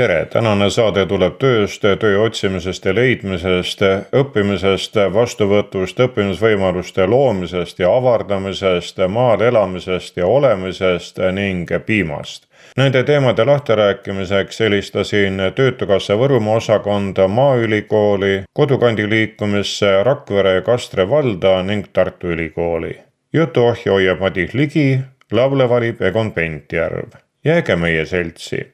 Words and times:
tere, 0.00 0.26
tänane 0.32 0.70
saade 0.72 1.02
tuleb 1.06 1.34
tööst, 1.42 1.82
töö 2.00 2.22
otsimisest 2.24 2.86
ja 2.88 2.92
leidmisest, 2.96 3.82
õppimisest, 4.16 4.96
vastuvõtust, 5.12 6.00
õppimisvõimaluste 6.00 7.04
loomisest 7.10 7.82
ja 7.82 7.90
avardamisest, 7.98 9.02
maal 9.12 9.44
elamisest 9.44 10.16
ja 10.16 10.26
olemisest 10.26 11.20
ning 11.36 11.68
piimast. 11.86 12.46
Nende 12.80 13.02
teemade 13.04 13.44
lahtirääkimiseks 13.44 14.60
helistasin 14.64 15.42
Töötukassa 15.54 16.16
Võrumaa 16.16 16.56
osakonda 16.62 17.28
Maaülikooli, 17.28 18.34
Kodukandi 18.56 19.08
liikumisse 19.10 20.02
Rakvere 20.06 20.54
ja 20.60 20.64
Kastre 20.64 21.08
valda 21.10 21.58
ning 21.62 21.92
Tartu 21.92 22.32
Ülikooli. 22.32 22.96
jutuohja 23.32 23.92
hoiab 23.92 24.20
Madis 24.20 24.54
Ligi, 24.54 25.00
laule 25.32 25.68
valib 25.68 26.02
Egon 26.02 26.32
Pentjärv. 26.32 27.16
jääge 27.44 27.76
meie 27.76 28.06
seltsi 28.06 28.66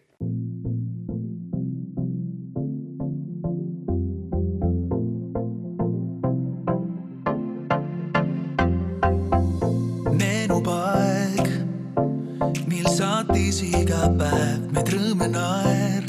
saatis 13.26 13.62
iga 13.62 14.06
päev 14.18 14.72
meid 14.72 14.88
rõõme 14.92 15.28
naer. 15.30 16.04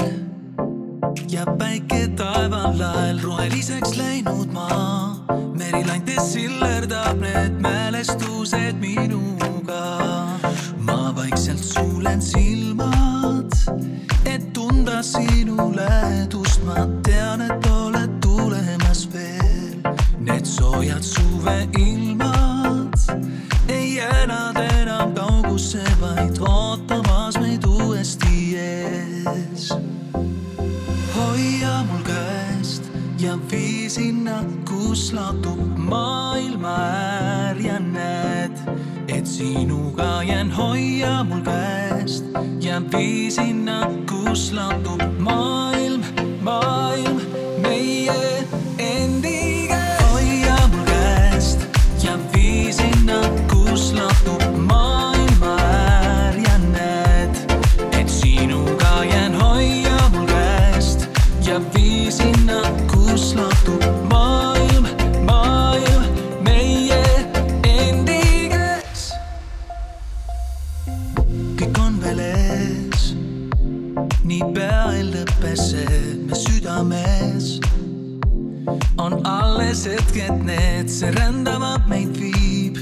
ja 1.29 1.45
päike 1.59 2.07
taeval 2.17 2.77
lael 2.77 3.19
roheliseks 3.23 3.97
läinud 3.97 4.53
maa. 4.53 5.25
merilandes 5.57 6.33
sillerdab 6.33 7.19
need 7.21 7.59
mälestused 7.61 8.79
minuga. 8.79 9.46
Kus 35.17 35.23
lahtub 35.23 35.77
maailma 35.77 36.75
äär 36.77 37.57
ja 37.57 37.79
näed, 37.79 38.51
et 39.07 39.25
sinuga 39.25 40.23
jään. 40.23 40.51
hoia 40.51 41.23
mul 41.23 41.41
käest 41.41 42.25
ja 42.61 42.81
vii 42.91 43.31
sinna, 43.31 43.89
kus 44.09 44.51
lahtub 44.51 45.01
maailm, 45.19 45.66
hetked 80.27 80.45
need, 80.45 80.89
see 80.89 81.11
rändavad 81.11 81.87
meid 81.87 82.17
viib. 82.17 82.77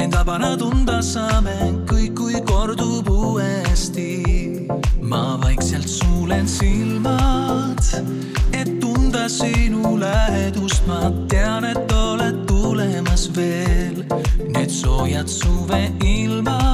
end 0.00 0.14
vabana 0.14 0.56
tunda 0.56 1.00
saame 1.02 1.54
kõik, 1.86 2.14
kui 2.16 2.40
kordub 2.46 3.08
uuesti. 3.08 4.66
ma 5.00 5.38
vaikselt 5.42 5.88
suulen 5.88 6.48
silmad, 6.48 7.80
et 8.52 8.80
tunda 8.80 9.28
sinu 9.28 9.98
lähedust. 9.98 10.86
ma 10.86 11.12
tean, 11.28 11.64
et 11.64 11.92
oled 11.92 12.46
tulemas 12.46 13.28
veel. 13.36 14.04
Need 14.48 14.70
soojad 14.70 15.28
suveilmad 15.28 16.68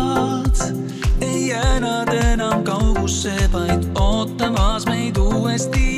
ei 1.20 1.48
jää 1.48 1.80
nad 1.80 2.08
enam 2.08 2.64
kaugusse, 2.64 3.34
vaid 3.52 3.84
ootamas 3.94 4.86
meid 4.86 5.16
uuesti 5.16 5.93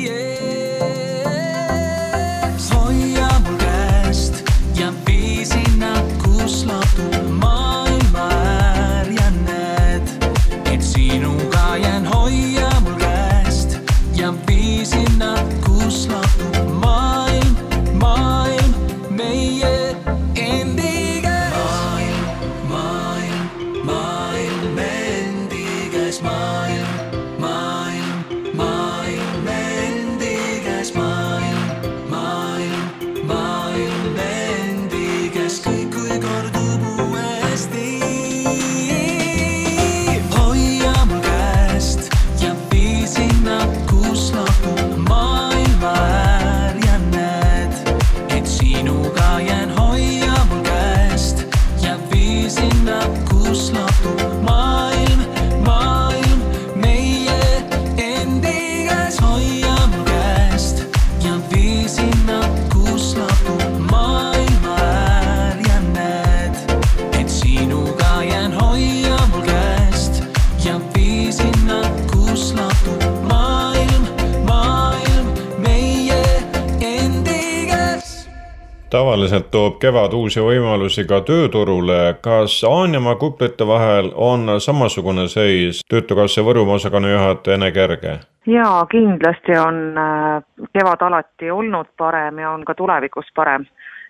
uusi 80.27 80.41
võimalusi 80.43 81.05
ka 81.07 81.21
tööturule. 81.23 82.17
kas 82.21 82.59
Aanjamaa 82.67 83.15
kuplite 83.15 83.63
vahel 83.67 84.11
on 84.15 84.59
samasugune 84.59 85.27
seis? 85.31 85.79
töötukassa 85.87 86.43
Võrumaa 86.43 86.75
osakonna 86.75 87.13
juhataja 87.13 87.55
Ene 87.55 87.71
Kerge. 87.71 88.19
jaa, 88.45 88.85
kindlasti 88.91 89.55
on 89.55 89.77
äh, 89.95 90.43
kevad 90.75 91.01
alati 91.01 91.51
olnud 91.51 91.87
parem 91.97 92.39
ja 92.43 92.51
on 92.51 92.65
ka 92.65 92.75
tulevikus 92.75 93.31
parem. 93.35 93.65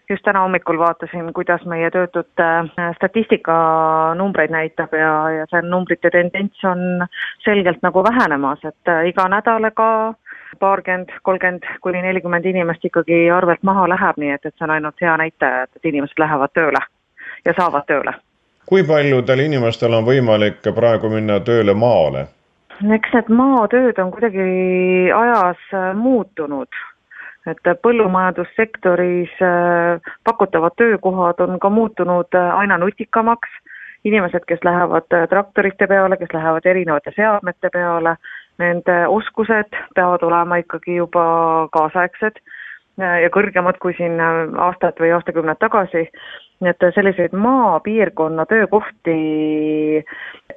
just 0.10 0.24
täna 0.24 0.42
hommikul 0.42 0.80
vaatasin, 0.80 1.34
kuidas 1.34 1.66
meie 1.66 1.92
töötute 1.92 2.50
äh, 2.66 2.96
statistika 2.96 3.54
numbreid 4.16 4.50
näitab 4.50 4.94
ja, 4.94 5.14
ja 5.30 5.46
see 5.52 5.62
numbrite 5.62 6.10
tendents 6.10 6.66
on 6.66 7.06
selgelt 7.46 7.86
nagu 7.86 8.04
vähenemas, 8.04 8.66
et 8.66 8.90
äh, 8.90 9.06
iga 9.14 9.30
nädalaga 9.30 10.16
paarkümmend, 10.60 11.10
kolmkümmend 11.24 11.66
kuni 11.82 12.02
nelikümmend 12.02 12.46
inimest 12.46 12.86
ikkagi 12.86 13.28
arvelt 13.32 13.64
maha 13.64 13.88
läheb, 13.90 14.18
nii 14.18 14.32
et, 14.36 14.46
et 14.46 14.54
see 14.56 14.68
on 14.68 14.76
ainult 14.78 15.02
hea 15.02 15.18
näitaja, 15.18 15.68
et, 15.68 15.76
et 15.76 15.92
inimesed 15.92 16.20
lähevad 16.20 16.54
tööle 16.54 16.82
ja 17.46 17.54
saavad 17.58 17.86
tööle. 17.88 18.14
kui 18.66 18.84
paljudel 18.84 19.40
inimestel 19.40 19.94
on 19.94 20.06
võimalik 20.06 20.66
praegu 20.76 21.10
minna 21.10 21.40
tööle 21.40 21.74
maale? 21.74 22.28
eks 22.98 23.14
need 23.14 23.30
maatööd 23.34 24.00
on 24.00 24.12
kuidagi 24.14 24.44
ajas 25.16 25.62
äh, 25.74 25.94
muutunud, 25.98 26.82
et 27.50 27.72
põllumajandussektoris 27.82 29.40
äh, 29.42 30.12
pakutavad 30.24 30.76
töökohad 30.78 31.42
on 31.42 31.60
ka 31.60 31.70
muutunud 31.70 32.38
äh, 32.38 32.60
aina 32.60 32.78
nutikamaks 32.78 33.50
inimesed, 34.06 34.46
kes 34.48 34.60
lähevad 34.64 35.10
traktorite 35.30 35.88
peale, 35.88 36.18
kes 36.18 36.34
lähevad 36.34 36.66
erinevate 36.66 37.12
seadmete 37.16 37.70
peale, 37.74 38.16
nende 38.58 38.98
oskused 39.08 39.76
peavad 39.96 40.24
olema 40.24 40.58
ikkagi 40.64 40.98
juba 40.98 41.24
kaasaegsed 41.74 42.40
ja 42.98 43.30
kõrgemad 43.30 43.78
kui 43.78 43.94
siin 43.94 44.18
aastad 44.20 44.98
või 45.02 45.12
aastakümned 45.14 45.60
tagasi 45.62 46.08
nii 46.62 46.70
et 46.70 46.86
selliseid 46.96 47.34
maapiirkonna 47.38 48.46
töökohti 48.46 49.16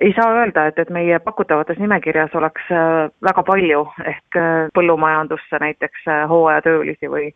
ei 0.01 0.13
saa 0.17 0.33
öelda, 0.33 0.67
et, 0.67 0.79
et 0.79 0.91
meie 0.91 1.19
pakutavates 1.21 1.79
nimekirjas 1.79 2.35
oleks 2.35 2.71
äh, 2.73 3.11
väga 3.25 3.43
palju, 3.45 3.83
ehk 4.05 4.39
äh, 4.41 4.71
põllumajandusse 4.77 5.61
näiteks 5.61 6.07
äh, 6.09 6.23
hooajatöölisi 6.31 7.11
või 7.13 7.27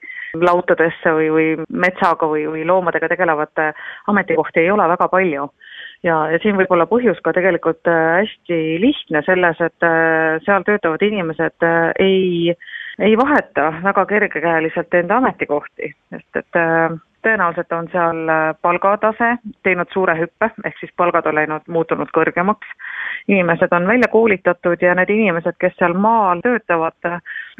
lautadesse 0.40 1.12
või, 1.18 1.28
või 1.36 1.48
metsaga 1.68 2.28
või, 2.30 2.46
või 2.54 2.64
loomadega 2.68 3.10
tegelevate 3.12 3.72
ametikohti 4.08 4.64
ei 4.64 4.70
ole 4.72 4.88
väga 4.96 5.08
palju. 5.12 5.50
Ja, 6.04 6.18
ja 6.32 6.38
siin 6.42 6.58
võib 6.58 6.72
olla 6.74 6.86
põhjus 6.90 7.20
ka 7.24 7.32
tegelikult 7.36 7.88
hästi 7.88 8.60
lihtne 8.82 9.24
selles, 9.26 9.60
et 9.64 9.88
seal 10.46 10.66
töötavad 10.66 11.02
inimesed 11.02 11.66
ei, 12.02 12.54
ei 13.00 13.16
vaheta 13.18 13.70
väga 13.84 14.06
kergekäeliselt 14.12 14.94
enda 15.00 15.18
ametikohti, 15.22 15.94
sest 16.12 16.42
et 16.42 16.62
tõenäoliselt 17.24 17.72
on 17.72 17.88
seal 17.92 18.28
äh, 18.28 18.42
palgatase 18.62 19.30
teinud 19.66 19.90
suure 19.92 20.14
hüppe, 20.18 20.50
ehk 20.64 20.78
siis 20.80 20.92
palgad 20.96 21.26
on 21.26 21.34
läinud, 21.34 21.66
muutunud 21.68 22.12
kõrgemaks. 22.16 22.68
inimesed 23.28 23.72
on 23.72 23.86
välja 23.86 24.08
koolitatud 24.12 24.82
ja 24.82 24.94
need 24.94 25.10
inimesed, 25.10 25.56
kes 25.58 25.76
seal 25.78 25.94
maal 25.94 26.40
töötavad, 26.44 26.96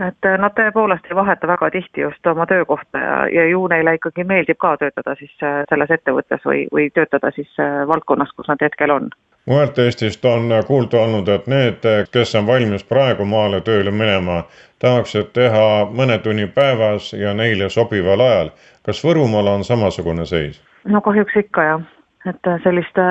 et 0.09 0.31
nad 0.39 0.53
tõepoolest 0.59 1.07
ei 1.11 1.17
vaheta 1.17 1.47
väga 1.49 1.71
tihti 1.71 2.01
just 2.01 2.27
oma 2.27 2.47
töökohta 2.47 2.99
ja, 2.99 3.19
ja 3.29 3.47
ju 3.49 3.67
neile 3.69 3.95
ikkagi 3.95 4.25
meeldib 4.25 4.59
ka 4.59 4.77
töötada 4.77 5.15
siis 5.19 5.33
äh, 5.43 5.63
selles 5.69 5.91
ettevõttes 5.91 6.45
või, 6.45 6.67
või 6.73 6.91
töötada 6.91 7.31
siis 7.35 7.61
äh, 7.61 7.87
valdkonnas, 7.89 8.33
kus 8.37 8.49
nad 8.49 8.61
hetkel 8.61 8.91
on 8.91 9.11
mujalt 9.47 9.79
Eestist 9.79 10.25
on 10.25 10.53
kuulda 10.67 11.01
olnud, 11.01 11.29
et 11.29 11.47
need, 11.47 11.87
kes 12.13 12.35
on 12.35 12.47
valmis 12.47 12.85
praegu 12.85 13.25
maale 13.25 13.61
tööle 13.61 13.91
minema, 13.91 14.43
tahaksid 14.79 15.33
teha 15.37 15.65
mõne 15.91 16.19
tunni 16.19 16.47
päevas 16.47 17.13
ja 17.13 17.35
neile 17.35 17.69
sobival 17.71 18.21
ajal. 18.21 18.51
kas 18.85 19.05
Võrumaal 19.05 19.49
on 19.49 19.65
samasugune 19.65 20.27
seis? 20.27 20.63
no 20.85 21.01
kahjuks 21.01 21.37
ikka 21.37 21.63
jah, 21.63 21.83
et 22.29 22.51
selliste 22.63 23.05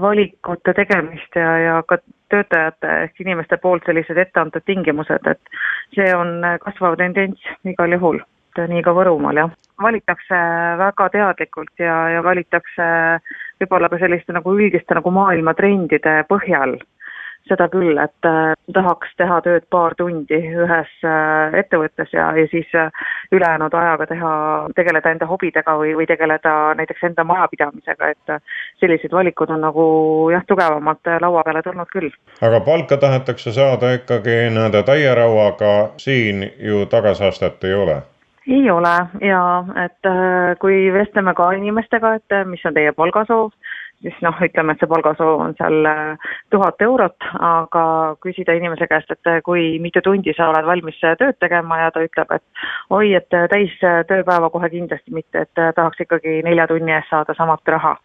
valikute 0.00 0.74
tegemist 0.74 1.36
ja, 1.36 1.58
ja 1.58 1.82
ka 1.88 1.98
töötajate 2.28 2.96
ehk 3.04 3.20
inimeste 3.20 3.56
poolt 3.56 3.84
sellised 3.86 4.16
etteantud 4.16 4.64
tingimused, 4.66 5.26
et 5.26 5.40
see 5.94 6.12
on 6.16 6.44
kasvav 6.60 6.96
tendents 6.96 7.48
igal 7.64 7.98
juhul 7.98 8.20
nii 8.58 8.82
ka 8.82 8.92
Võrumaal 8.92 9.38
jah. 9.38 9.52
valitakse 9.82 10.38
väga 10.78 11.08
teadlikult 11.12 11.78
ja, 11.78 11.96
ja 12.16 12.22
valitakse 12.24 12.88
võib-olla 13.60 13.90
ka 13.92 14.00
selliste 14.00 14.32
nagu 14.36 14.56
üldiste 14.56 14.96
nagu 14.96 15.12
maailmatrendide 15.14 16.22
põhjal 16.30 16.78
seda 17.48 17.66
küll, 17.72 17.98
et 17.98 18.28
äh, 18.28 18.52
tahaks 18.74 19.14
teha 19.18 19.40
tööd 19.44 19.64
paar 19.72 19.94
tundi 19.98 20.38
ühes 20.38 20.90
äh, 21.06 21.56
ettevõttes 21.62 22.12
ja, 22.14 22.28
ja 22.36 22.46
siis 22.52 22.68
äh, 22.78 22.90
ülejäänud 23.32 23.74
ajaga 23.74 24.06
teha, 24.10 24.32
tegeleda 24.76 25.14
enda 25.14 25.28
hobidega 25.30 25.74
või, 25.80 25.94
või 25.98 26.06
tegeleda 26.10 26.54
näiteks 26.78 27.08
enda 27.10 27.24
majapidamisega, 27.26 28.12
et 28.14 28.34
sellised 28.82 29.14
valikud 29.14 29.50
on 29.50 29.64
nagu 29.64 29.84
jah, 30.34 30.44
tugevamalt 30.48 31.12
laua 31.24 31.44
peale 31.46 31.64
tulnud 31.66 31.90
küll. 31.92 32.12
aga 32.44 32.62
palka 32.66 33.00
tahetakse 33.00 33.54
saada 33.56 33.94
ikkagi 33.98 34.38
nii-öelda 34.54 34.84
täie 34.86 35.14
rauaga, 35.14 35.74
siin 35.98 36.44
ju 36.58 36.86
tagasiastet 36.90 37.64
ei 37.64 37.74
ole 37.74 38.00
ei 38.50 38.70
ole. 38.70 38.94
Ja 39.20 39.42
et 39.84 40.06
äh, 40.06 40.56
kui 40.60 40.92
vestleme 40.92 41.34
ka 41.34 41.52
inimestega, 41.56 42.14
et 42.18 42.34
äh, 42.34 42.46
mis 42.46 42.64
on 42.66 42.74
teie 42.74 42.92
palgasoov, 42.96 43.52
siis 44.02 44.16
noh, 44.24 44.36
ütleme, 44.42 44.74
et 44.74 44.82
see 44.82 44.90
palgasoov 44.90 45.44
on 45.46 45.56
seal 45.58 45.88
äh, 45.88 46.28
tuhat 46.50 46.82
eurot, 46.86 47.28
aga 47.38 47.84
küsida 48.24 48.56
inimese 48.58 48.88
käest, 48.90 49.12
et 49.14 49.32
kui 49.46 49.78
mitu 49.82 50.02
tundi 50.04 50.34
sa 50.36 50.50
oled 50.50 50.66
valmis 50.66 51.00
tööd 51.00 51.38
tegema 51.40 51.82
ja 51.84 51.90
ta 51.94 52.04
ütleb, 52.06 52.36
et 52.36 52.66
oi, 52.90 53.14
et 53.20 53.40
täis 53.54 53.74
tööpäeva 53.80 54.50
kohe 54.50 54.70
kindlasti 54.72 55.14
mitte, 55.14 55.46
et 55.46 55.64
tahaks 55.74 56.06
ikkagi 56.06 56.40
nelja 56.46 56.68
tunni 56.70 56.96
eest 56.96 57.12
saada 57.12 57.36
samat 57.38 57.76
raha 57.76 57.96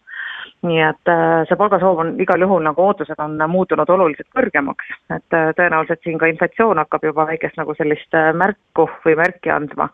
nii 0.66 0.80
et 0.82 1.10
äh, 1.10 1.44
see 1.48 1.58
palgasoov 1.58 2.00
on 2.02 2.12
igal 2.22 2.40
juhul 2.40 2.62
nagu 2.64 2.82
ootused 2.82 3.20
on 3.22 3.36
muutunud 3.50 3.90
oluliselt 3.96 4.28
kõrgemaks, 4.36 4.88
et 5.16 5.36
äh, 5.36 5.50
tõenäoliselt 5.58 6.02
siin 6.04 6.18
ka 6.18 6.30
inflatsioon 6.30 6.80
hakkab 6.82 7.04
juba 7.08 7.26
väikest 7.30 7.58
nagu 7.60 7.74
sellist 7.78 8.16
äh, 8.16 8.32
märku 8.34 8.88
või 9.04 9.16
märki 9.22 9.52
andma. 9.52 9.90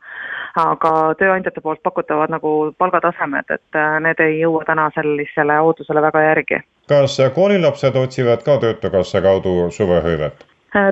aga 0.61 0.93
tööandjate 1.17 1.63
poolt 1.65 1.81
pakutavad 1.83 2.31
nagu 2.31 2.75
palgatasemed, 2.79 3.49
et 3.51 3.79
need 4.05 4.21
ei 4.21 4.35
jõua 4.43 4.67
täna 4.69 4.91
sellisele 4.95 5.59
ootusele 5.61 6.03
väga 6.05 6.23
järgi. 6.29 6.63
kas 6.89 7.19
koolilapsed 7.35 7.97
otsivad 7.97 8.45
ka 8.45 8.59
Töötukassa 8.61 9.23
kaudu 9.23 9.71
suvehõivet? 9.71 10.45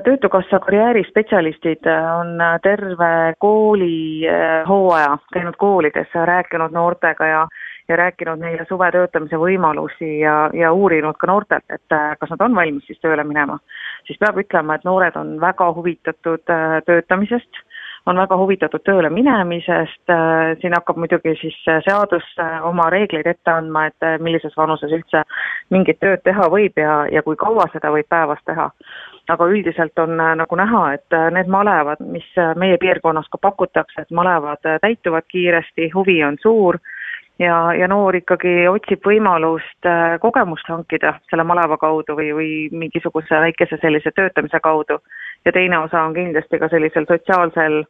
töötukassa 0.03 0.59
karjäärispetsialistid 0.59 1.87
on 2.19 2.37
terve 2.63 3.33
kooli 3.39 4.21
hooaja 4.67 5.17
käinud 5.33 5.57
koolides, 5.57 6.07
rääkinud 6.13 6.71
noortega 6.71 7.25
ja 7.25 7.47
ja 7.89 7.95
rääkinud 7.95 8.39
neile 8.39 8.65
suve 8.69 8.91
töötamise 8.91 9.39
võimalusi 9.39 10.19
ja, 10.19 10.49
ja 10.53 10.71
uurinud 10.73 11.17
ka 11.19 11.27
noortelt, 11.27 11.65
et 11.69 11.95
äh, 11.95 12.13
kas 12.19 12.31
nad 12.33 12.45
on 12.45 12.55
valmis 12.55 12.85
siis 12.87 12.99
tööle 13.01 13.23
minema. 13.23 13.59
siis 14.07 14.19
peab 14.19 14.37
ütlema, 14.37 14.75
et 14.75 14.87
noored 14.87 15.15
on 15.15 15.35
väga 15.41 15.71
huvitatud 15.73 16.49
äh, 16.49 16.79
töötamisest, 16.85 17.61
on 18.05 18.17
väga 18.17 18.37
huvitatud 18.37 18.83
tööle 18.85 19.09
minemisest, 19.09 20.03
äh, 20.09 20.55
siin 20.61 20.73
hakkab 20.77 20.97
muidugi 20.97 21.35
siis 21.41 21.57
seadus 21.85 22.27
oma 22.63 22.89
reegleid 22.89 23.27
ette 23.27 23.51
andma, 23.51 23.87
et 23.87 24.21
millises 24.21 24.57
vanuses 24.57 24.91
üldse 24.91 25.23
mingit 25.69 25.99
tööd 25.99 26.23
teha 26.23 26.49
võib 26.49 26.77
ja, 26.77 27.05
ja 27.11 27.23
kui 27.23 27.35
kaua 27.35 27.67
seda 27.73 27.93
võib 27.93 28.09
päevas 28.09 28.41
teha 28.45 28.71
aga 29.31 29.45
üldiselt 29.47 29.99
on 30.01 30.17
nagu 30.17 30.55
näha, 30.57 30.79
et 30.97 31.15
need 31.31 31.47
malevad, 31.47 32.01
mis 32.03 32.25
meie 32.59 32.77
piirkonnas 32.81 33.29
ka 33.31 33.37
pakutakse, 33.41 34.01
et 34.01 34.09
malevad 34.11 34.65
täituvad 34.81 35.27
kiiresti, 35.31 35.91
huvi 35.93 36.17
on 36.25 36.35
suur 36.41 36.79
ja, 37.41 37.73
ja 37.73 37.87
noor 37.87 38.15
ikkagi 38.19 38.67
otsib 38.69 39.05
võimalust 39.07 39.89
äh, 39.89 40.17
kogemust 40.21 40.69
hankida 40.69 41.15
selle 41.29 41.45
maleva 41.47 41.77
kaudu 41.81 42.15
või, 42.17 42.29
või 42.37 42.51
mingisuguse 42.83 43.41
väikese 43.45 43.79
sellise 43.81 44.13
töötamise 44.15 44.59
kaudu. 44.59 44.99
ja 45.45 45.51
teine 45.51 45.79
osa 45.79 46.03
on 46.05 46.13
kindlasti 46.13 46.59
ka 46.59 46.69
sellisel 46.69 47.07
sotsiaalsel 47.09 47.83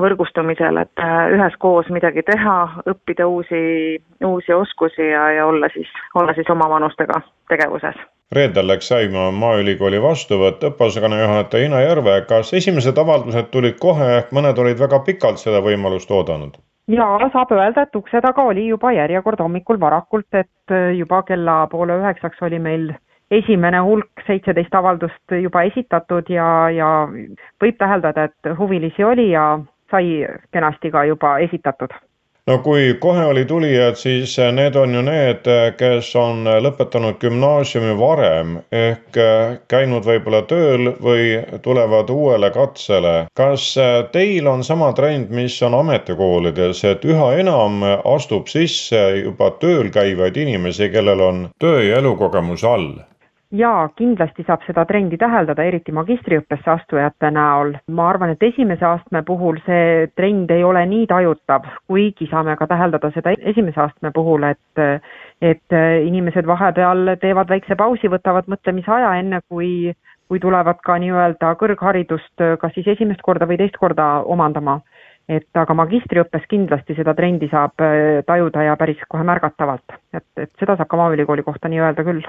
võrgustumisel, 0.00 0.80
et 0.80 1.02
äh, 1.02 1.28
üheskoos 1.36 1.90
midagi 1.94 2.24
teha, 2.26 2.56
õppida 2.90 3.26
uusi, 3.30 4.00
uusi 4.24 4.52
oskusi 4.52 5.06
ja, 5.10 5.28
ja 5.36 5.46
olla 5.46 5.68
siis, 5.74 5.90
olla 6.14 6.34
siis 6.34 6.50
omavanustega 6.50 7.20
tegevuses. 7.48 7.96
reedel 8.34 8.66
läks 8.68 8.88
käima 8.90 9.30
Maaülikooli 9.30 10.02
vastuvõtt 10.02 10.64
õppeosakonna 10.70 11.20
juhataja 11.20 11.66
Ina 11.68 11.80
Järve, 11.84 12.20
kas 12.28 12.54
esimesed 12.54 12.98
avaldused 12.98 13.50
tulid 13.50 13.78
kohe 13.78 14.24
mõned 14.32 14.58
olid 14.58 14.80
väga 14.80 15.04
pikalt 15.06 15.38
seda 15.38 15.62
võimalust 15.62 16.10
oodanud? 16.10 16.58
Jaa, 16.88 17.30
saab 17.32 17.52
öelda, 17.52 17.82
et 17.82 17.96
ukse 17.96 18.20
taga 18.20 18.42
oli 18.50 18.68
juba 18.68 18.92
järjekord 18.92 19.40
hommikul 19.40 19.80
varakult, 19.80 20.28
et 20.32 20.72
äh, 20.72 20.92
juba 20.98 21.22
kella 21.22 21.66
poole 21.72 21.98
üheksaks 22.00 22.42
oli 22.42 22.58
meil 22.58 22.92
esimene 23.30 23.80
hulk, 23.80 24.24
seitseteist 24.26 24.74
avaldust 24.74 25.36
juba 25.42 25.62
esitatud 25.70 26.28
ja, 26.30 26.48
ja 26.70 26.90
võib 27.62 27.78
täheldada, 27.80 28.28
et 28.28 28.56
huvilisi 28.58 29.04
oli 29.04 29.30
ja 29.30 29.58
sai 29.90 30.26
kenasti 30.52 30.90
ka 30.90 31.04
juba 31.08 31.38
esitatud 31.38 31.94
no 32.46 32.58
kui 32.58 32.94
kohe 33.00 33.24
oli 33.24 33.44
tulijad, 33.44 33.96
siis 33.96 34.36
need 34.52 34.76
on 34.76 34.94
ju 34.94 35.02
need, 35.06 35.48
kes 35.78 36.10
on 36.20 36.44
lõpetanud 36.66 37.16
gümnaasiumi 37.22 37.94
varem 38.00 38.58
ehk 38.80 39.18
käinud 39.72 40.04
võib-olla 40.08 40.42
tööl 40.50 40.92
või 41.06 41.38
tulevad 41.64 42.12
uuele 42.12 42.50
katsele. 42.56 43.14
kas 43.34 43.70
teil 44.12 44.50
on 44.50 44.64
sama 44.64 44.92
trend, 44.92 45.32
mis 45.40 45.56
on 45.62 45.78
ametikoolides, 45.80 46.84
et 46.84 47.04
üha 47.04 47.32
enam 47.40 47.80
astub 48.04 48.52
sisse 48.52 49.02
juba 49.22 49.50
tööl 49.64 49.90
käivaid 49.90 50.36
inimesi, 50.36 50.90
kellel 50.92 51.20
on 51.30 51.42
töö 51.58 51.82
ja 51.82 52.04
elukogemus 52.04 52.64
all? 52.64 52.92
Jaa, 53.54 53.88
kindlasti 53.96 54.44
saab 54.46 54.64
seda 54.66 54.84
trendi 54.88 55.18
täheldada, 55.20 55.64
eriti 55.64 55.92
magistriõppesse 55.94 56.70
astujate 56.70 57.30
näol. 57.34 57.74
ma 57.88 58.08
arvan, 58.08 58.34
et 58.34 58.42
esimese 58.42 58.84
astme 58.86 59.22
puhul 59.22 59.60
see 59.66 60.06
trend 60.16 60.50
ei 60.50 60.64
ole 60.64 60.84
nii 60.86 61.06
tajutav, 61.06 61.68
kuigi 61.86 62.28
saame 62.30 62.56
ka 62.56 62.66
täheldada 62.66 63.10
seda 63.14 63.34
esimese 63.38 63.80
astme 63.80 64.10
puhul, 64.14 64.42
et 64.50 65.02
et 65.42 65.76
inimesed 66.06 66.46
vahepeal 66.46 67.16
teevad 67.20 67.50
väikse 67.50 67.76
pausi, 67.76 68.08
võtavad 68.08 68.48
mõtlemisaja, 68.48 69.14
enne 69.20 69.40
kui 69.48 69.94
kui 70.28 70.40
tulevad 70.40 70.78
ka 70.80 70.96
nii-öelda 70.98 71.50
kõrgharidust 71.60 72.44
kas 72.60 72.72
siis 72.74 72.86
esimest 72.94 73.20
korda 73.22 73.46
või 73.46 73.58
teist 73.60 73.76
korda 73.76 74.24
omandama. 74.24 74.80
et 75.28 75.56
aga 75.56 75.74
magistriõppes 75.74 76.42
kindlasti 76.48 76.94
seda 76.94 77.14
trendi 77.14 77.48
saab 77.48 77.80
tajuda 78.26 78.62
ja 78.62 78.74
päris 78.76 79.00
kohe 79.08 79.24
märgatavalt, 79.24 79.94
et, 80.12 80.26
et 80.36 80.50
seda 80.60 80.76
saab 80.76 80.88
ka 80.88 80.96
Maaülikooli 80.96 81.42
kohta 81.42 81.68
nii 81.68 81.80
öelda 81.80 82.04
küll 82.04 82.20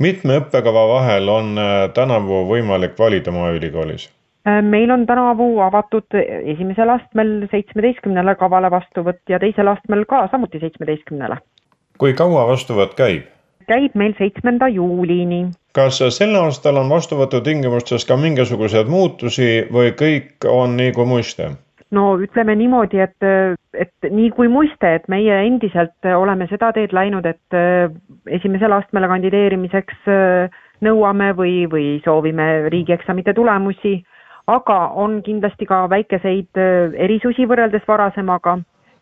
mitme 0.00 0.40
õppekava 0.40 0.86
vahel 0.94 1.28
on 1.28 1.58
äh, 1.58 1.84
tänavu 1.94 2.44
võimalik 2.48 2.98
valida 2.98 3.32
Maaülikoolis? 3.34 4.08
Äh, 4.48 4.62
meil 4.64 4.90
on 4.90 5.06
tänavu 5.06 5.58
avatud 5.60 6.16
esimesel 6.20 6.88
astmel 6.96 7.34
seitsmeteistkümnele 7.52 8.34
kavale 8.40 8.70
vastuvõtt 8.72 9.22
ja 9.28 9.38
teisel 9.38 9.68
astmel 9.68 10.06
ka 10.08 10.26
samuti 10.32 10.62
seitsmeteistkümnele. 10.62 11.36
kui 11.98 12.14
kaua 12.16 12.46
vastuvõtt 12.48 12.96
käib? 12.96 13.28
käib 13.70 13.94
meil 13.94 14.14
seitsmenda 14.18 14.68
juulini. 14.68 15.44
kas 15.72 16.00
sel 16.16 16.34
aastal 16.34 16.80
on 16.80 16.88
vastuvõtutingimustes 16.90 18.06
ka 18.08 18.16
mingisuguseid 18.16 18.88
muutusi 18.88 19.50
või 19.72 19.92
kõik 20.02 20.48
on 20.48 20.76
nii 20.80 20.92
kui 20.96 21.06
muiste? 21.06 21.50
No 21.96 22.04
ütleme 22.22 22.54
niimoodi, 22.58 23.00
et, 23.02 23.26
et 23.74 24.10
nii 24.10 24.30
kui 24.36 24.48
muiste, 24.48 24.94
et 24.98 25.08
meie 25.10 25.40
endiselt 25.46 26.06
oleme 26.14 26.46
seda 26.50 26.70
teed 26.76 26.94
läinud, 26.96 27.26
et 27.26 27.58
esimesele 28.38 28.78
astmele 28.78 29.10
kandideerimiseks 29.10 30.06
nõuame 30.86 31.32
või, 31.36 31.54
või 31.70 31.86
soovime 32.04 32.68
riigieksamite 32.72 33.34
tulemusi, 33.36 33.98
aga 34.50 34.78
on 35.02 35.20
kindlasti 35.26 35.66
ka 35.68 35.84
väikeseid 35.90 36.60
erisusi 37.06 37.46
võrreldes 37.46 37.86
varasemaga. 37.88 38.58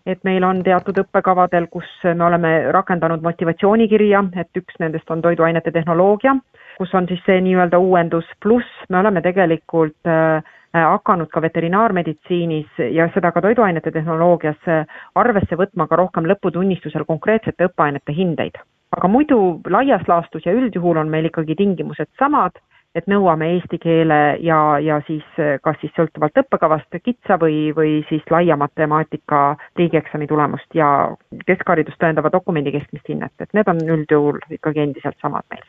Et 0.09 0.23
meil 0.25 0.41
on 0.47 0.63
teatud 0.65 0.97
õppekavadel, 1.03 1.67
kus 1.69 1.89
me 2.07 2.25
oleme 2.25 2.51
rakendanud 2.73 3.21
motivatsioonikirja, 3.21 4.23
et 4.41 4.57
üks 4.57 4.79
nendest 4.81 5.11
on 5.13 5.21
toiduainete 5.21 5.73
tehnoloogia, 5.75 6.33
kus 6.79 6.95
on 6.95 7.09
siis 7.11 7.21
see 7.27 7.41
nii-öelda 7.43 7.81
uuendus, 7.83 8.29
pluss 8.43 8.87
me 8.89 9.01
oleme 9.03 9.23
tegelikult 9.25 10.11
äh, 10.11 10.55
hakanud 10.75 11.31
ka 11.33 11.43
veterinaarmeditsiinis 11.43 12.81
ja 12.95 13.09
seda 13.15 13.33
ka 13.35 13.43
toiduainete 13.43 13.91
tehnoloogias 13.91 14.71
äh, 14.71 14.99
arvesse 15.19 15.59
võtma 15.59 15.89
ka 15.91 15.99
rohkem 15.99 16.29
lõputunnistusel 16.31 17.07
konkreetsete 17.09 17.71
õppeainete 17.71 18.15
hindeid. 18.15 18.59
aga 18.97 19.09
muidu 19.09 19.61
laias 19.69 20.07
laastus 20.09 20.47
ja 20.47 20.53
üldjuhul 20.57 20.97
on 20.97 21.11
meil 21.13 21.27
ikkagi 21.29 21.55
tingimused 21.55 22.09
samad 22.19 22.57
et 22.97 23.07
nõuame 23.11 23.51
eesti 23.55 23.79
keele 23.83 24.21
ja, 24.41 24.59
ja 24.83 25.01
siis 25.07 25.27
kas 25.63 25.77
siis 25.81 25.93
sõltuvalt 25.97 26.41
õppekavast 26.43 26.97
kitsa 27.05 27.37
või, 27.41 27.69
või 27.77 27.99
siis 28.09 28.25
laia 28.33 28.57
matemaatika 28.57 29.43
riigieksami 29.77 30.27
tulemust 30.31 30.75
ja 30.75 30.89
keskharidust 31.47 32.01
tõendava 32.01 32.33
dokumendi 32.33 32.73
keskmist 32.75 33.13
hinnet, 33.13 33.35
et 33.41 33.53
need 33.53 33.69
on 33.69 33.85
üldjuhul 33.99 34.41
ikkagi 34.57 34.87
endiselt 34.87 35.21
samad 35.21 35.45
meil 35.53 35.67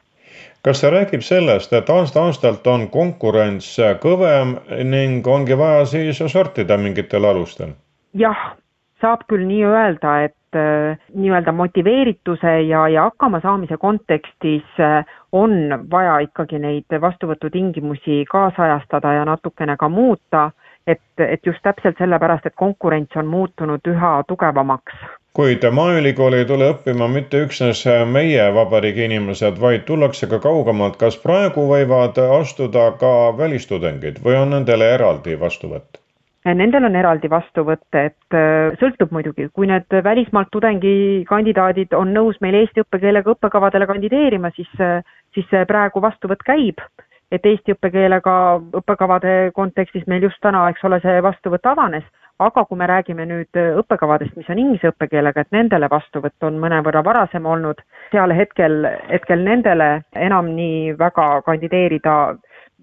kas 0.65 0.81
see 0.81 0.91
räägib 0.91 1.23
sellest, 1.25 1.73
et 1.73 1.89
aasta-aastalt 1.89 2.67
on 2.67 2.87
konkurents 2.91 3.75
kõvem 4.03 4.57
ning 4.89 5.27
ongi 5.27 5.57
vaja 5.57 5.85
siis 5.85 6.23
sortida 6.27 6.77
mingitel 6.77 7.25
alustel? 7.25 7.75
jah, 8.13 8.55
saab 9.01 9.23
küll 9.29 9.45
nii 9.47 9.63
öelda, 9.65 10.15
et 10.27 10.57
äh, 10.57 10.97
nii-öelda 11.13 11.51
motiveerituse 11.55 12.55
ja, 12.67 12.87
ja 12.87 13.07
hakkamasaamise 13.09 13.77
kontekstis 13.77 14.79
äh, 14.79 15.05
on 15.31 15.51
vaja 15.91 16.19
ikkagi 16.25 16.59
neid 16.59 16.99
vastuvõtutingimusi 17.01 18.23
kaasajastada 18.31 19.13
ja 19.19 19.25
natukene 19.29 19.77
ka 19.77 19.89
muuta, 19.89 20.49
et, 20.87 21.01
et 21.17 21.45
just 21.45 21.63
täpselt 21.63 21.97
sellepärast, 22.01 22.45
et 22.49 22.57
konkurents 22.57 23.15
on 23.15 23.27
muutunud 23.27 23.87
üha 23.87 24.13
tugevamaks 24.27 25.05
kuid 25.39 25.63
Maaülikooli 25.71 26.41
ei 26.41 26.45
tule 26.45 26.65
õppima 26.73 27.05
mitte 27.07 27.39
üksnes 27.45 27.85
meie 28.11 28.47
vabariigi 28.51 29.05
inimesed, 29.05 29.55
vaid 29.61 29.85
tullakse 29.87 30.27
ka 30.27 30.39
kaugemalt. 30.43 30.97
kas 30.99 31.15
praegu 31.23 31.63
võivad 31.69 32.19
astuda 32.41 32.89
ka 32.99 33.11
välistudengid 33.37 34.19
või 34.25 34.35
on 34.35 34.51
nendele 34.51 34.89
eraldi 34.97 35.37
vastuvõtt? 35.39 36.01
Nendel 36.43 36.89
on 36.89 36.95
eraldi 36.95 37.31
vastuvõtt, 37.31 37.87
et 37.95 38.35
äh, 38.35 38.75
sõltub 38.83 39.15
muidugi, 39.15 39.47
kui 39.55 39.71
need 39.71 39.87
välismaalt 40.03 40.51
tudengikandidaadid 40.51 41.95
on 41.95 42.11
nõus 42.19 42.35
meil 42.43 42.59
eesti 42.59 42.83
õppekeelega 42.83 43.31
õppekavadele 43.37 43.87
kandideerima, 43.87 44.51
siis, 44.59 44.71
äh, 44.83 45.07
siis 45.33 45.47
praegu 45.71 46.03
vastuvõtt 46.03 46.43
käib. 46.43 46.83
et 47.31 47.45
eesti 47.45 47.75
õppekeelega 47.77 48.35
õppekavade 48.73 49.51
kontekstis 49.53 50.07
meil 50.07 50.23
just 50.23 50.41
täna, 50.41 50.63
eks 50.69 50.83
ole, 50.83 50.97
see 50.99 51.21
vastuvõtt 51.21 51.67
avanes, 51.69 52.03
aga 52.39 52.63
kui 52.65 52.77
me 52.79 52.87
räägime 52.87 53.25
nüüd 53.27 53.59
õppekavadest, 53.81 54.35
mis 54.39 54.49
on 54.49 54.59
inglise 54.61 54.93
õppekeelega, 54.93 55.43
et 55.43 55.55
nendele 55.55 55.89
vastuvõtt 55.91 56.47
on 56.47 56.59
mõnevõrra 56.61 57.03
varasem 57.03 57.45
olnud, 57.45 57.81
seal 58.11 58.31
hetkel, 58.35 58.85
hetkel 59.09 59.43
nendele 59.43 59.89
enam 60.15 60.53
nii 60.55 60.95
väga 60.99 61.27
kandideerida 61.47 62.15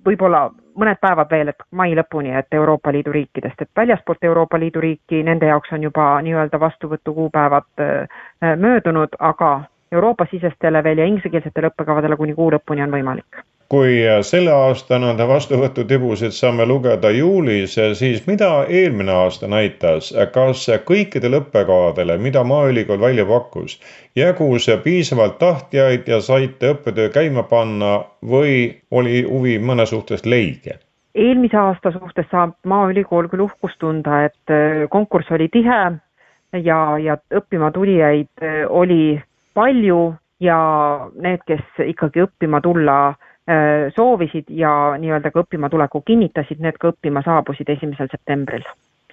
võib-olla 0.07 0.47
mõned 0.77 1.01
päevad 1.01 1.33
veel, 1.33 1.51
et 1.51 1.65
mai 1.73 1.95
lõpuni, 1.97 2.35
et 2.37 2.55
Euroopa 2.55 2.93
Liidu 2.93 3.15
riikidest, 3.17 3.63
et 3.63 3.71
väljaspoolt 3.77 4.25
Euroopa 4.29 4.61
Liidu 4.61 4.85
riiki, 4.85 5.23
nende 5.25 5.49
jaoks 5.49 5.73
on 5.73 5.89
juba 5.89 6.11
nii-öelda 6.23 6.61
vastuvõtukuupäevad 6.61 7.69
äh, 7.81 8.23
möödunud, 8.61 9.17
aga 9.19 9.57
Euroopa-sisestele 9.93 10.83
veel 10.85 10.99
ja 10.99 11.09
inglisekeelsetele 11.09 11.73
õppekavadele 11.73 12.17
kuni 12.21 12.35
kuu 12.35 12.51
lõpuni 12.53 12.85
on 12.85 12.99
võimalik 12.99 13.47
kui 13.69 13.99
selle 14.23 14.53
aasta 14.55 14.99
nende 15.03 15.27
vastuvõtutibusid 15.29 16.35
saame 16.35 16.67
lugeda 16.71 17.11
juulis, 17.11 17.75
siis 17.99 18.23
mida 18.27 18.51
eelmine 18.69 19.13
aasta 19.13 19.49
näitas, 19.51 20.13
kas 20.33 20.67
kõikidele 20.87 21.43
õppekavadele, 21.43 22.19
mida 22.23 22.45
Maaülikool 22.45 23.01
välja 23.01 23.27
pakkus, 23.27 23.81
jagus 24.17 24.71
piisavalt 24.85 25.39
tahtjaid 25.39 26.07
ja 26.09 26.21
saite 26.21 26.75
õppetöö 26.77 27.11
käima 27.11 27.43
panna 27.43 27.99
või 28.23 28.77
oli 28.91 29.23
huvi 29.29 29.59
mõne 29.59 29.87
suhtes 29.87 30.27
leige? 30.27 30.79
eelmise 31.17 31.57
aasta 31.57 31.91
suhtes 31.91 32.27
saab 32.31 32.53
Maaülikool 32.69 33.31
küll 33.33 33.47
uhkust 33.47 33.79
tunda, 33.81 34.27
et 34.29 34.53
äh, 34.53 34.85
konkurss 34.93 35.33
oli 35.33 35.49
tihe 35.49 35.79
ja, 36.53 36.81
ja 37.01 37.17
õppima 37.35 37.71
tulijaid 37.73 38.45
äh, 38.45 38.59
oli 38.69 39.17
palju 39.57 40.13
ja 40.45 40.59
need, 41.17 41.41
kes 41.49 41.89
ikkagi 41.89 42.21
õppima 42.27 42.61
tulla 42.61 42.99
Äh, 43.17 43.35
soovisid 43.95 44.51
ja 44.51 44.71
nii-öelda 44.99 45.31
ka 45.31 45.45
õppima 45.45 45.71
tuleku 45.71 46.01
kinnitasid, 46.07 46.59
need 46.61 46.79
ka 46.83 46.91
õppima 46.91 47.23
saabusid 47.23 47.69
esimesel 47.77 48.11
septembril. 48.11 48.65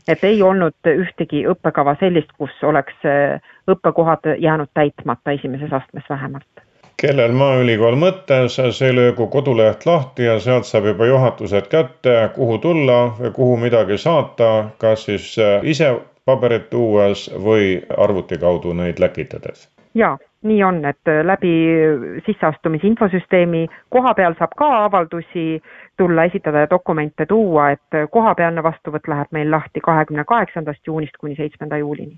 et 0.08 0.24
ei 0.24 0.42
olnud 0.42 0.90
ühtegi 0.90 1.46
õppekava 1.48 1.96
sellist, 2.00 2.32
kus 2.38 2.64
oleks 2.64 3.06
äh, 3.06 3.40
õppekohad 3.70 4.36
jäänud 4.40 4.70
täitmata 4.74 5.32
esimeses 5.32 5.74
astmes 5.74 6.10
vähemalt 6.10 6.64
kellel 7.04 7.32
Maaülikool 7.36 7.96
mõttes, 8.00 8.56
see 8.78 8.92
löögu 8.96 9.28
koduleht 9.28 9.86
lahti 9.86 10.24
ja 10.24 10.40
sealt 10.40 10.66
saab 10.66 10.86
juba 10.92 11.06
juhatused 11.06 11.68
kätte, 11.68 12.30
kuhu 12.36 12.58
tulla, 12.64 13.00
kuhu 13.36 13.58
midagi 13.58 13.98
saata, 13.98 14.70
kas 14.78 15.06
siis 15.10 15.34
äh, 15.40 15.60
ise 15.64 15.94
paberit 16.26 16.70
tuues 16.70 17.28
või 17.48 17.82
arvuti 17.98 18.38
kaudu 18.40 18.74
neid 18.74 19.00
läkitades? 19.04 19.68
jaa, 19.94 20.18
nii 20.44 20.64
on, 20.64 20.84
et 20.86 21.08
äh, 21.08 21.22
läbi 21.26 21.54
sisseastumise 22.26 22.88
infosüsteemi 22.88 23.68
koha 23.90 24.14
peal 24.18 24.36
saab 24.40 24.56
ka 24.58 24.70
avaldusi 24.86 25.62
tulla, 25.98 26.28
esitada 26.30 26.66
ja 26.66 26.70
dokumente 26.70 27.26
tuua, 27.26 27.72
et 27.78 28.00
äh, 28.00 28.08
kohapealne 28.12 28.64
vastuvõtt 28.64 29.08
läheb 29.08 29.32
meil 29.32 29.52
lahti 29.52 29.84
kahekümne 29.84 30.26
kaheksandast 30.28 30.88
juunist 30.88 31.18
kuni 31.20 31.36
seitsmenda 31.40 31.78
juulini 31.78 32.18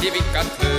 kivikotti 0.00 0.10
vikad 0.10 0.77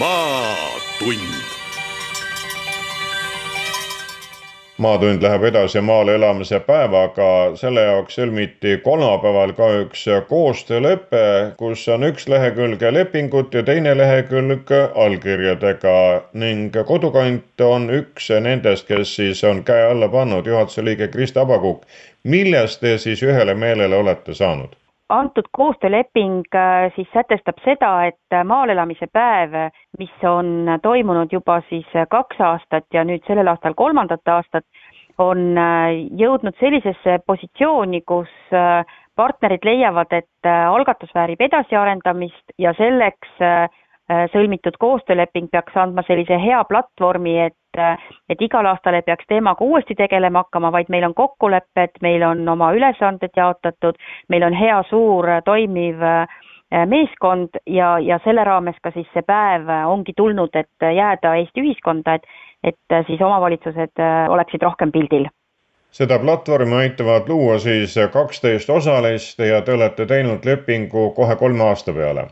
maatund 0.00 1.50
maatund 4.80 5.22
läheb 5.22 5.44
edasi 5.44 5.80
maale 5.80 6.14
elamise 6.14 6.60
päevaga, 6.64 7.26
selle 7.60 7.82
jaoks 7.84 8.16
sõlmiti 8.16 8.78
kolmapäeval 8.84 9.52
ka 9.58 9.68
üks 9.82 10.06
koostöölepe, 10.30 11.22
kus 11.60 11.84
on 11.92 12.08
üks 12.08 12.28
lehekülg 12.32 12.86
lepingut 12.96 13.54
ja 13.54 13.62
teine 13.66 13.92
lehekülg 13.98 14.72
allkirjadega 15.04 15.96
ning 16.32 16.80
kodukant 16.88 17.66
on 17.68 17.90
üks 18.00 18.32
nendest, 18.40 18.88
kes 18.88 19.16
siis 19.20 19.44
on 19.44 19.64
käe 19.68 19.84
alla 19.92 20.08
pannud, 20.08 20.48
juhatuse 20.48 20.84
liige 20.84 21.12
Krista 21.12 21.44
Abakukk. 21.44 21.84
milles 22.24 22.78
te 22.80 22.96
siis 22.98 23.22
ühele 23.22 23.54
meelele 23.54 23.96
olete 23.96 24.34
saanud? 24.34 24.79
Antud 25.10 25.48
koostööleping 25.52 26.42
äh, 26.54 26.92
siis 26.94 27.08
sätestab 27.12 27.58
seda, 27.64 27.90
et 28.10 28.38
maal 28.44 28.70
elamise 28.70 29.08
päev, 29.12 29.56
mis 29.98 30.24
on 30.26 30.78
toimunud 30.82 31.32
juba 31.32 31.60
siis 31.68 31.86
kaks 32.10 32.40
aastat 32.40 32.86
ja 32.94 33.04
nüüd 33.04 33.26
sellel 33.26 33.50
aastal 33.52 33.74
kolmandat 33.74 34.28
aastat, 34.28 34.66
on 35.18 35.58
äh, 35.58 36.00
jõudnud 36.18 36.56
sellisesse 36.60 37.18
positsiooni, 37.26 38.02
kus 38.06 38.32
äh, 38.54 38.84
partnerid 39.16 39.66
leiavad, 39.66 40.12
et 40.16 40.48
algatus 40.48 41.10
väärib 41.14 41.42
edasiarendamist 41.44 42.54
ja 42.58 42.72
selleks 42.78 43.34
sõlmitud 44.32 44.74
koostööleping 44.80 45.48
peaks 45.52 45.76
andma 45.78 46.02
sellise 46.06 46.38
hea 46.42 46.60
platvormi, 46.68 47.36
et, 47.46 47.80
et 48.28 48.42
igal 48.42 48.66
aastal 48.66 48.96
ei 48.98 49.06
peaks 49.06 49.28
teemaga 49.28 49.64
uuesti 49.64 49.94
tegelema 49.94 50.44
hakkama, 50.44 50.72
vaid 50.74 50.90
meil 50.90 51.06
on 51.06 51.14
kokkulepped, 51.14 52.00
meil 52.02 52.24
on 52.26 52.42
oma 52.48 52.72
ülesanded 52.74 53.36
jaotatud, 53.36 53.98
meil 54.28 54.46
on 54.48 54.56
hea 54.58 54.82
suur 54.90 55.28
toimiv 55.44 56.02
meeskond 56.86 57.58
ja, 57.66 57.98
ja 57.98 58.20
selle 58.24 58.44
raames 58.46 58.78
ka 58.82 58.92
siis 58.94 59.08
see 59.14 59.26
päev 59.26 59.70
ongi 59.90 60.14
tulnud, 60.16 60.54
et 60.54 60.90
jääda 60.94 61.34
Eesti 61.38 61.62
ühiskonda, 61.62 62.18
et, 62.18 62.26
et 62.64 63.02
siis 63.06 63.22
omavalitsused 63.22 64.02
oleksid 64.30 64.62
rohkem 64.66 64.92
pildil 64.94 65.30
seda 65.90 66.18
platvormi 66.22 66.76
aitavad 66.84 67.28
luua 67.28 67.58
siis 67.58 67.96
kaksteist 68.12 68.70
osalist 68.70 69.38
ja 69.38 69.60
te 69.62 69.74
olete 69.74 70.06
teinud 70.06 70.46
lepingu 70.46 71.10
kohe 71.16 71.36
kolme 71.36 71.64
aasta 71.64 71.92
peale. 71.92 72.26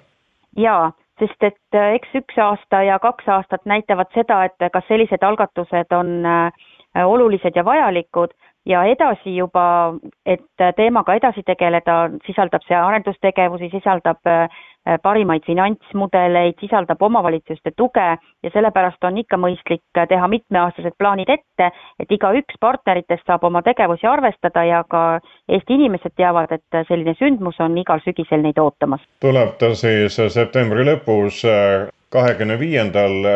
jaa, 0.57 0.93
sest 1.19 1.43
et 1.43 1.77
äh, 1.77 1.95
eks 1.99 2.15
üks 2.21 2.39
aasta 2.43 2.83
ja 2.87 2.99
kaks 3.03 3.29
aastat 3.29 3.65
näitavad 3.67 4.11
seda, 4.15 4.45
et 4.49 4.69
kas 4.73 4.85
sellised 4.89 5.23
algatused 5.23 5.93
on 5.97 6.27
äh, 6.27 6.53
olulised 7.05 7.57
ja 7.57 7.65
vajalikud. 7.65 8.35
Ja 8.69 8.83
edasi 8.85 9.33
juba, 9.37 9.95
et 10.27 10.43
teemaga 10.77 11.15
edasi 11.17 11.41
tegeleda, 11.47 12.11
sisaldab 12.27 12.67
see 12.67 12.77
arendustegevusi, 12.77 13.71
sisaldab 13.73 14.29
äh, 14.29 14.59
parimaid 15.03 15.45
finantsmudeleid, 15.47 16.57
sisaldab 16.61 17.03
omavalitsuste 17.03 17.73
tuge 17.77 18.07
ja 18.43 18.51
sellepärast 18.53 19.05
on 19.05 19.19
ikka 19.19 19.37
mõistlik 19.41 19.83
teha 20.09 20.29
mitmeaastased 20.29 20.97
plaanid 20.99 21.29
ette, 21.33 21.71
et 22.01 22.15
igaüks 22.15 22.57
partneritest 22.61 23.27
saab 23.27 23.45
oma 23.45 23.63
tegevusi 23.63 24.07
arvestada 24.07 24.65
ja 24.65 24.83
ka 24.89 25.21
Eesti 25.49 25.75
inimesed 25.79 26.15
teavad, 26.17 26.53
et 26.53 26.81
selline 26.89 27.15
sündmus 27.19 27.61
on 27.61 27.77
igal 27.79 28.01
sügisel 28.05 28.43
neid 28.45 28.59
ootamas. 28.59 29.01
tuleb 29.21 29.57
ta 29.59 29.75
siis 29.75 30.17
septembri 30.33 30.85
lõpus 30.89 31.45
kahekümne 32.13 32.59
viiendal 32.59 33.27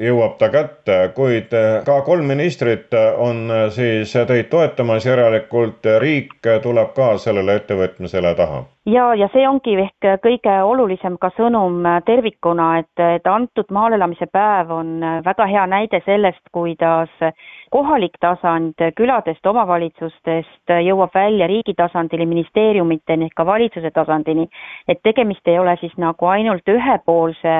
jõuab 0.00 0.38
ta 0.40 0.48
kätte, 0.52 0.98
kuid 1.16 1.52
ka 1.86 2.00
kolm 2.06 2.30
ministrit 2.32 2.94
on 3.18 3.50
siis 3.74 4.12
teid 4.28 4.48
toetamas, 4.52 5.06
järelikult 5.06 5.84
riik 6.00 6.38
tuleb 6.62 6.94
ka 6.96 7.16
sellele 7.18 7.58
ettevõtmisele 7.60 8.34
taha. 8.34 8.62
ja, 8.86 9.14
ja 9.14 9.28
see 9.32 9.44
ongi 9.48 9.76
ehk 9.84 10.08
kõige 10.24 10.54
olulisem 10.64 11.18
ka 11.20 11.30
sõnum 11.36 11.84
tervikuna, 12.06 12.78
et, 12.82 13.04
et 13.16 13.26
antud 13.26 13.68
maal 13.70 13.92
elamise 13.92 14.26
päev 14.26 14.70
on 14.70 15.00
väga 15.24 15.46
hea 15.46 15.66
näide 15.66 16.00
sellest, 16.06 16.42
kuidas 16.52 17.12
kohalik 17.72 18.16
tasand 18.20 18.80
küladest, 18.96 19.46
omavalitsustest 19.46 20.72
jõuab 20.86 21.14
välja 21.14 21.46
riigi 21.46 21.74
tasandile, 21.76 22.26
ministeeriumiteni 22.28 23.28
ehk 23.28 23.36
ka 23.36 23.46
valitsuse 23.46 23.90
tasandini. 23.90 24.48
et 24.88 25.02
tegemist 25.02 25.48
ei 25.48 25.58
ole 25.58 25.76
siis 25.80 25.96
nagu 25.96 26.26
ainult 26.26 26.68
ühepoolse 26.68 27.56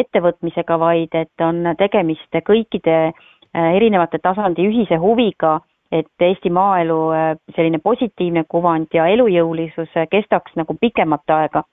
ettevõtmisega, 0.00 0.78
vaid 0.78 1.14
et 1.18 1.44
on 1.44 1.62
tegemist 1.78 2.40
kõikide 2.46 2.96
äh, 3.10 3.70
erinevate 3.76 4.18
tasandi 4.22 4.66
ühise 4.68 4.98
huviga, 5.00 5.60
et 5.92 6.26
Eesti 6.26 6.50
maaelu 6.50 7.00
äh, 7.14 7.26
selline 7.56 7.78
positiivne 7.82 8.44
kuvand 8.48 8.94
ja 8.94 9.06
elujõulisus 9.12 9.92
äh, 9.96 10.08
kestaks 10.10 10.56
nagu 10.60 10.76
pikemat 10.80 11.30
aega. 11.30 11.64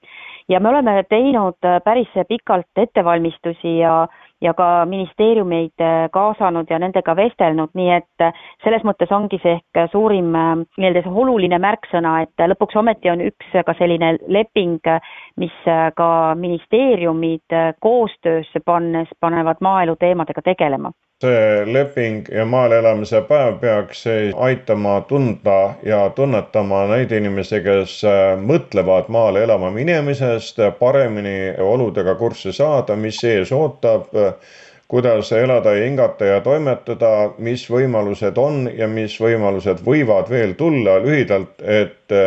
ja 0.49 0.59
me 0.59 0.69
oleme 0.69 1.03
teinud 1.09 1.57
päris 1.83 2.09
pikalt 2.27 2.77
ettevalmistusi 2.77 3.77
ja 3.77 4.07
ja 4.41 4.53
ka 4.53 4.85
ministeeriumeid 4.85 5.83
kaasanud 6.11 6.69
ja 6.69 6.79
nendega 6.79 7.15
vestelnud, 7.15 7.73
nii 7.77 7.91
et 7.97 8.25
selles 8.63 8.83
mõttes 8.87 9.11
ongi 9.13 9.39
see 9.43 9.57
ehk 9.59 9.91
suurim 9.91 10.31
nii-öelda 10.33 11.03
see 11.05 11.13
oluline 11.23 11.59
märksõna, 11.61 12.15
et 12.25 12.45
lõpuks 12.53 12.79
ometi 12.81 13.11
on 13.13 13.21
üks 13.27 13.53
ka 13.65 13.75
selline 13.77 14.15
leping, 14.27 14.81
mis 15.37 15.69
ka 15.95 16.09
ministeeriumid 16.35 17.57
koostöösse 17.79 18.63
pannes 18.65 19.13
panevad 19.19 19.61
maaelu 19.61 19.95
teemadega 19.99 20.41
tegelema 20.41 20.91
see 21.21 21.65
leping 21.73 22.25
ja 22.33 22.45
maal 22.45 22.73
elamise 22.73 23.21
päev 23.29 23.59
peaks 23.61 24.03
aitama 24.47 25.01
tunda 25.09 25.73
ja 25.85 26.01
tunnetama 26.15 26.85
neid 26.91 27.11
inimesi, 27.13 27.61
kes 27.65 27.99
mõtlevad 28.41 29.11
maale 29.13 29.43
elama 29.45 29.71
minemisest, 29.75 30.59
paremini 30.79 31.53
oludega 31.61 32.15
kurssi 32.19 32.53
saada, 32.53 32.95
mis 32.95 33.21
ees 33.23 33.51
ootab, 33.53 34.09
kuidas 34.91 35.31
elada 35.31 35.75
ja 35.77 35.85
hingata 35.85 36.25
ja 36.25 36.41
toimetada, 36.41 37.31
mis 37.37 37.67
võimalused 37.69 38.37
on 38.41 38.65
ja 38.75 38.89
mis 38.91 39.15
võimalused 39.21 39.85
võivad 39.85 40.29
veel 40.29 40.57
tulla 40.59 40.97
lühidalt, 41.05 41.61
et 41.61 42.17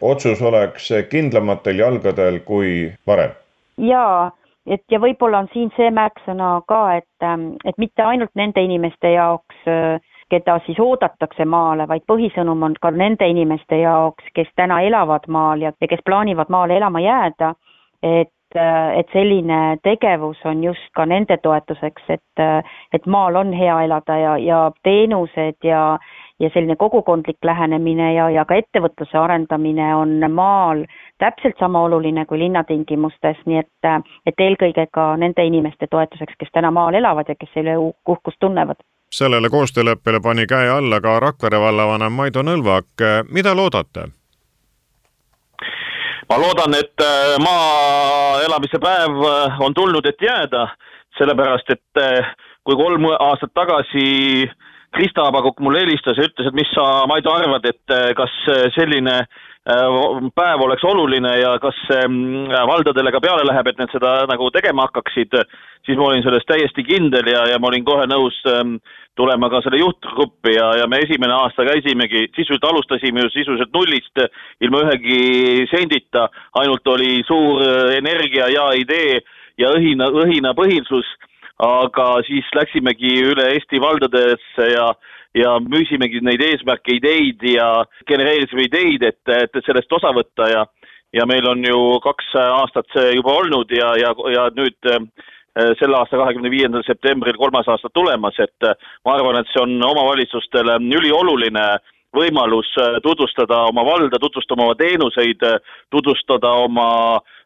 otsus 0.00 0.40
oleks 0.42 0.88
kindlamatel 1.10 1.82
jalgadel 1.82 2.40
kui 2.46 2.92
varem. 3.06 3.34
jaa 3.76 4.30
et 4.66 4.82
ja 4.90 5.00
võib-olla 5.00 5.44
on 5.44 5.48
siin 5.52 5.70
see 5.76 5.90
märksõna 5.94 6.60
ka, 6.68 6.82
et, 7.00 7.24
ähm, 7.24 7.52
et 7.64 7.78
mitte 7.78 8.02
ainult 8.02 8.34
nende 8.34 8.62
inimeste 8.62 9.12
jaoks, 9.14 9.62
äh, 9.70 10.00
keda 10.30 10.58
siis 10.66 10.78
oodatakse 10.82 11.44
maale, 11.44 11.86
vaid 11.88 12.02
põhisõnum 12.10 12.62
on 12.66 12.74
ka 12.82 12.90
nende 12.90 13.28
inimeste 13.30 13.78
jaoks, 13.78 14.32
kes 14.34 14.48
täna 14.56 14.80
elavad 14.82 15.28
maal 15.28 15.62
ja, 15.62 15.72
ja 15.80 15.88
kes 15.88 16.02
plaanivad 16.04 16.50
maale 16.50 16.76
elama 16.76 17.00
jääda, 17.00 17.54
et 18.02 18.32
äh, 18.56 18.98
et 18.98 19.08
selline 19.12 19.78
tegevus 19.84 20.38
on 20.44 20.64
just 20.64 20.90
ka 20.94 21.06
nende 21.06 21.38
toetuseks, 21.42 22.02
et, 22.08 22.42
äh, 22.42 22.62
et 22.92 23.06
maal 23.06 23.36
on 23.36 23.52
hea 23.52 23.82
elada 23.84 24.18
ja, 24.18 24.36
ja 24.38 24.60
teenused 24.82 25.62
ja, 25.64 25.98
ja 26.40 26.50
selline 26.54 26.76
kogukondlik 26.76 27.38
lähenemine 27.44 28.14
ja, 28.14 28.30
ja 28.30 28.44
ka 28.44 28.58
ettevõtluse 28.58 29.18
arendamine 29.18 29.94
on 29.96 30.18
maal 30.32 30.86
täpselt 31.18 31.58
sama 31.58 31.82
oluline 31.82 32.26
kui 32.26 32.38
linnatingimustes, 32.38 33.38
nii 33.46 33.58
et, 33.62 33.88
et 34.26 34.44
eelkõige 34.46 34.86
ka 34.92 35.06
nende 35.16 35.46
inimeste 35.46 35.88
toetuseks, 35.90 36.36
kes 36.38 36.52
täna 36.52 36.70
maal 36.70 36.94
elavad 36.94 37.28
ja 37.28 37.34
kes 37.38 37.50
selle 37.54 37.76
uhkust 37.78 38.40
tunnevad. 38.40 38.76
sellele 39.12 39.48
koostööleppele 39.48 40.20
pani 40.20 40.46
käe 40.46 40.68
alla 40.68 41.00
ka 41.00 41.20
Rakvere 41.20 41.60
vallavanem 41.60 42.12
Maido 42.12 42.42
Nõlvak, 42.42 43.06
mida 43.30 43.54
loodate? 43.54 44.08
ma 46.30 46.38
loodan, 46.38 46.74
et 46.74 47.06
maa 47.40 48.42
elamise 48.42 48.78
päev 48.82 49.22
on 49.60 49.74
tulnud, 49.74 50.06
et 50.06 50.20
jääda 50.20 50.66
sellepärast 51.18 51.74
et 51.74 52.00
äh, 52.00 52.30
kui 52.66 52.76
kolm 52.78 53.08
aastat 53.14 53.52
tagasi 53.56 54.06
Krista 54.96 55.26
Abakuk 55.28 55.60
mulle 55.60 55.82
helistas 55.84 56.18
ja 56.18 56.28
ütles, 56.28 56.48
et 56.48 56.56
mis 56.56 56.70
sa, 56.74 57.04
Maido, 57.10 57.32
arvad, 57.34 57.66
et 57.68 57.94
äh, 57.94 58.10
kas 58.18 58.32
selline 58.76 59.22
päev 59.66 60.62
oleks 60.62 60.84
oluline 60.86 61.32
ja 61.40 61.56
kas 61.58 61.78
valdadele 62.70 63.10
ka 63.12 63.20
peale 63.20 63.46
läheb, 63.48 63.66
et 63.66 63.80
need 63.80 63.90
seda 63.90 64.12
nagu 64.30 64.50
tegema 64.54 64.86
hakkaksid, 64.86 65.34
siis 65.86 65.98
ma 65.98 66.06
olin 66.10 66.22
selles 66.22 66.46
täiesti 66.46 66.84
kindel 66.86 67.26
ja, 67.32 67.46
ja 67.50 67.58
ma 67.58 67.70
olin 67.72 67.84
kohe 67.86 68.06
nõus 68.06 68.38
ähm, 68.50 68.76
tulema 69.18 69.50
ka 69.50 69.62
selle 69.64 69.80
juhtgruppi 69.80 70.54
ja, 70.54 70.70
ja 70.82 70.86
me 70.86 71.00
esimene 71.02 71.34
aasta 71.34 71.66
käisimegi, 71.66 72.28
sisuliselt 72.36 72.68
alustasime 72.70 73.24
ju 73.24 73.32
sisuliselt 73.34 73.74
nullist, 73.74 74.22
ilma 74.62 74.84
ühegi 74.86 75.66
sendita, 75.72 76.28
ainult 76.60 76.86
oli 76.94 77.22
suur 77.26 77.64
energia 77.96 78.50
ja 78.52 78.68
idee 78.78 79.18
ja 79.58 79.72
õhina, 79.74 80.10
õhinapõhisus, 80.12 81.08
aga 81.64 82.10
siis 82.28 82.46
läksimegi 82.54 83.16
üle 83.32 83.50
Eesti 83.54 83.80
valdadesse 83.80 84.70
ja 84.74 84.90
ja 85.36 85.56
müüsimegi 85.60 86.22
neid 86.24 86.40
eesmärke, 86.40 86.96
ideid 86.96 87.42
ja 87.50 87.84
genereerisime 88.08 88.66
ideid, 88.66 89.04
et, 89.04 89.34
et 89.36 89.62
sellest 89.66 89.92
osa 89.92 90.14
võtta 90.16 90.50
ja 90.52 90.66
ja 91.14 91.26
meil 91.26 91.46
on 91.48 91.64
ju 91.64 91.80
kaks 92.04 92.34
aastat 92.42 92.88
see 92.94 93.14
juba 93.16 93.36
olnud 93.40 93.70
ja, 93.72 93.92
ja, 94.00 94.12
ja 94.34 94.46
nüüd 94.56 94.88
äh, 94.90 95.02
selle 95.80 95.98
aasta 95.98 96.18
kahekümne 96.20 96.50
viiendal 96.52 96.84
septembril 96.86 97.38
kolmas 97.40 97.68
aasta 97.72 97.88
tulemas, 97.94 98.38
et 98.42 98.68
äh, 98.68 98.74
ma 99.06 99.16
arvan, 99.16 99.40
et 99.40 99.52
see 99.52 99.62
on 99.62 99.76
omavalitsustele 99.90 100.78
ülioluline 100.98 101.66
võimalus 102.16 102.72
äh, 102.82 102.98
tutvustada 103.06 103.62
oma 103.70 103.84
valda, 103.86 104.20
tutvustada 104.20 104.66
oma 104.66 104.76
teenuseid, 104.78 105.44
tutvustada 105.94 106.52
oma 106.66 106.88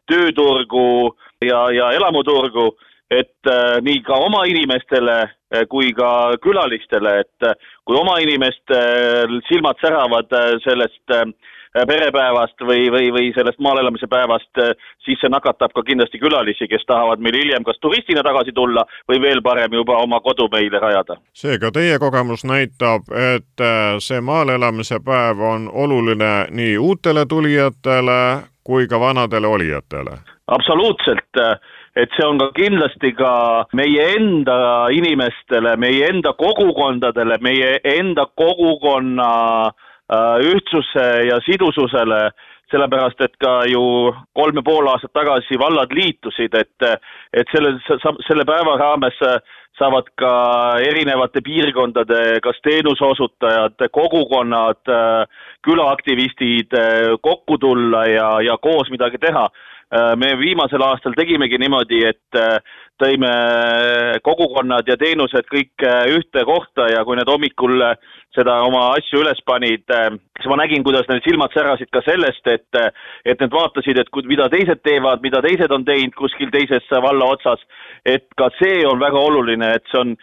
tööturgu 0.09 1.13
ja, 1.45 1.67
ja 1.75 1.91
elamuturgu 1.95 2.71
et 3.11 3.47
äh, 3.47 3.77
nii 3.83 4.01
ka 4.07 4.17
oma 4.25 4.45
inimestele 4.47 5.17
äh, 5.21 5.65
kui 5.69 5.91
ka 5.93 6.37
külalistele, 6.43 7.19
et 7.25 7.47
äh, 7.47 7.71
kui 7.85 7.97
oma 7.99 8.17
inimestel 8.23 9.41
silmad 9.49 9.79
säravad 9.83 10.31
sellest 10.63 11.17
perepäevast 11.87 12.59
või, 12.67 12.89
või, 12.91 13.05
või 13.15 13.29
sellest 13.31 13.61
maal 13.63 13.79
elamise 13.79 14.07
päevast, 14.11 14.59
siis 15.05 15.21
see 15.21 15.29
nakatab 15.31 15.71
ka 15.71 15.85
kindlasti 15.87 16.19
külalisi, 16.19 16.67
kes 16.67 16.83
tahavad 16.83 17.23
meil 17.23 17.37
hiljem 17.39 17.63
kas 17.63 17.79
turistina 17.79 18.19
tagasi 18.27 18.51
tulla 18.51 18.83
või 19.07 19.21
veel 19.23 19.39
parem 19.45 19.77
juba 19.79 20.01
oma 20.03 20.19
kodu 20.19 20.49
meile 20.51 20.81
rajada. 20.83 21.15
seega 21.31 21.71
teie 21.71 21.95
kogemus 22.03 22.43
näitab, 22.43 23.07
et 23.15 23.65
see 24.03 24.19
maal 24.19 24.51
elamise 24.51 24.99
päev 24.99 25.39
on 25.39 25.69
oluline 25.71 26.33
nii 26.51 26.75
uutele 26.77 27.23
tulijatele 27.25 28.19
kui 28.67 28.87
ka 28.91 28.99
vanadele 28.99 29.47
olijatele? 29.47 30.19
absoluutselt 30.51 31.39
et 31.95 32.13
see 32.15 32.25
on 32.27 32.39
ka 32.39 32.51
kindlasti 32.55 33.11
ka 33.17 33.33
meie 33.75 34.05
enda 34.15 34.87
inimestele, 34.95 35.75
meie 35.81 36.07
enda 36.07 36.33
kogukondadele, 36.39 37.37
meie 37.43 37.73
enda 37.97 38.27
kogukonna 38.39 39.31
äh, 39.67 40.37
ühtsuse 40.51 41.07
ja 41.27 41.39
sidususele, 41.47 42.29
sellepärast 42.71 43.19
et 43.25 43.33
ka 43.43 43.61
ju 43.67 43.83
kolm 44.37 44.61
ja 44.61 44.63
pool 44.63 44.87
aastat 44.87 45.11
tagasi 45.13 45.59
vallad 45.59 45.91
liitusid, 45.91 46.55
et, 46.55 46.87
et 47.35 47.51
selle, 47.51 47.73
selle 48.27 48.45
päeva 48.47 48.77
raames 48.79 49.19
saavad 49.79 50.07
ka 50.19 50.31
erinevate 50.83 51.41
piirkondade, 51.43 52.39
kas 52.43 52.59
teenuseosutajad, 52.63 53.75
kogukonnad, 53.91 54.91
külaaktivistid 55.65 56.75
kokku 57.23 57.57
tulla 57.57 58.05
ja, 58.07 58.29
ja 58.45 58.57
koos 58.61 58.91
midagi 58.93 59.19
teha. 59.19 59.47
Äh, 59.49 59.71
me 59.91 60.35
viimasel 60.39 60.83
aastal 60.85 61.15
tegimegi 61.17 61.59
niimoodi, 61.59 61.99
et 62.07 62.39
äh, 62.39 62.59
tõime 63.01 63.31
kogukonnad 64.23 64.87
ja 64.87 64.95
teenused 64.99 65.47
kõik 65.51 65.83
äh, 65.83 66.05
ühte 66.15 66.45
kohta 66.47 66.87
ja 66.91 67.03
kui 67.07 67.17
need 67.19 67.29
hommikul 67.31 67.83
seda 68.31 68.61
oma 68.63 68.85
asju 68.95 69.19
üles 69.25 69.41
panid, 69.43 69.83
siis 70.39 70.47
ma 70.47 70.55
nägin, 70.61 70.85
kuidas 70.87 71.09
neil 71.09 71.19
silmad 71.25 71.51
särasid 71.51 71.89
ka 71.91 71.99
sellest, 72.05 72.45
et, 72.47 72.79
et 73.27 73.41
need 73.43 73.51
vaatasid, 73.51 73.99
et 73.99 74.21
mida 74.31 74.47
teised 74.53 74.79
teevad, 74.87 75.19
mida 75.25 75.41
teised 75.43 75.73
on 75.75 75.83
teinud 75.83 76.15
kuskil 76.15 76.53
teises 76.53 76.87
valla 77.03 77.27
otsas, 77.33 77.59
et 78.07 78.29
ka 78.39 78.47
see 78.61 78.85
on 78.87 79.03
väga 79.03 79.19
oluline, 79.19 79.73
et 79.75 79.91
see 79.91 79.99
on 79.99 80.15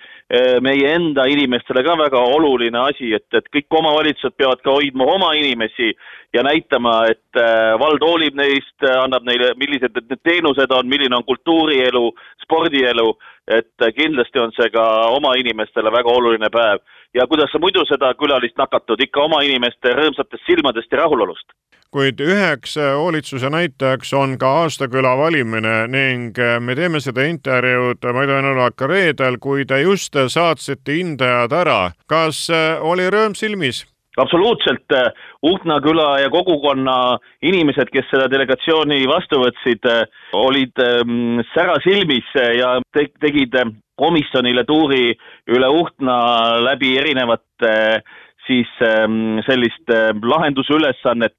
meie 0.61 0.91
enda 0.93 1.25
inimestele 1.25 1.81
ka 1.85 1.95
väga 1.97 2.21
oluline 2.37 2.79
asi, 2.83 3.15
et, 3.17 3.25
et 3.33 3.47
kõik 3.49 3.79
omavalitsused 3.81 4.35
peavad 4.37 4.61
ka 4.61 4.75
hoidma 4.77 5.07
oma 5.09 5.31
inimesi 5.39 5.95
ja 6.37 6.43
näitama, 6.45 6.99
et 7.09 7.41
vald 7.81 8.05
hoolib 8.05 8.37
neist, 8.37 8.77
annab 8.85 9.25
neile, 9.25 9.55
millised 9.57 9.97
need 9.97 10.21
teenused 10.29 10.75
on, 10.77 10.89
milline 10.89 11.17
on 11.17 11.25
kultuurielu, 11.25 12.05
spordielu, 12.45 13.09
et 13.49 13.89
kindlasti 13.97 14.43
on 14.43 14.53
see 14.53 14.69
ka 14.75 14.85
oma 15.17 15.33
inimestele 15.41 15.93
väga 15.97 16.13
oluline 16.13 16.53
päev. 16.53 16.85
ja 17.15 17.25
kuidas 17.27 17.49
sa 17.53 17.59
muidu 17.59 17.87
seda 17.89 18.13
külalist 18.21 18.59
nakatud, 18.61 19.01
ikka 19.01 19.23
oma 19.25 19.41
inimeste 19.43 19.97
rõõmsatest 19.97 20.45
silmadest 20.45 20.93
ja 20.93 21.07
rahulolust 21.07 21.57
kuid 21.93 22.21
üheks 22.21 22.77
hoolitsuse 22.77 23.51
näitajaks 23.51 24.13
on 24.15 24.37
ka 24.39 24.51
aastaküla 24.63 25.15
valimine 25.19 25.87
ning 25.89 26.37
me 26.61 26.75
teeme 26.77 27.01
seda 27.01 27.25
intervjuud 27.25 28.05
Maido 28.15 28.39
Enulak 28.39 28.81
reedel, 28.81 29.39
kui 29.41 29.65
te 29.65 29.81
just 29.83 30.17
saatsite 30.29 30.99
hindajad 31.01 31.53
ära. 31.53 31.81
kas 32.07 32.49
oli 32.81 33.09
rõõm 33.09 33.35
silmis? 33.35 33.87
absoluutselt, 34.19 34.95
Uhtna 35.43 35.79
küla 35.81 36.19
ja 36.19 36.31
kogukonna 36.31 37.19
inimesed, 37.47 37.91
kes 37.95 38.09
seda 38.11 38.27
delegatsiooni 38.31 39.05
vastu 39.07 39.39
võtsid, 39.39 39.87
olid 40.35 40.83
ähm, 40.83 41.43
sära 41.53 41.77
silmis 41.85 42.27
ja 42.35 42.73
te 42.93 43.07
tegid 43.23 43.55
komisjonile 43.99 44.65
tuuri 44.67 45.13
üle 45.55 45.69
Uhtna 45.81 46.19
läbi 46.67 46.97
erinevate 46.99 48.03
siis 48.49 48.69
ähm, 48.85 49.39
sellist 49.47 49.93
äh, 49.93 50.11
lahendusülesannet, 50.17 51.37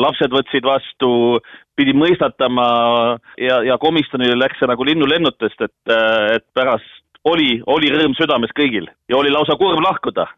lapsed 0.00 0.32
võtsid 0.32 0.66
vastu, 0.66 1.10
pidi 1.76 1.92
mõistatama 1.96 2.68
ja, 3.40 3.60
ja 3.66 3.76
komisjonile 3.82 4.38
läks 4.38 4.62
see 4.62 4.70
nagu 4.70 4.86
linnulennutest, 4.86 5.66
et, 5.66 5.92
äh, 5.92 6.36
et 6.38 6.46
pärast 6.56 6.88
oli, 7.26 7.58
oli 7.66 7.90
rõõm 7.92 8.14
südames 8.16 8.54
kõigil 8.56 8.86
ja 9.10 9.18
oli 9.18 9.32
lausa 9.34 9.58
kurb 9.58 9.82
lahkuda 9.84 10.28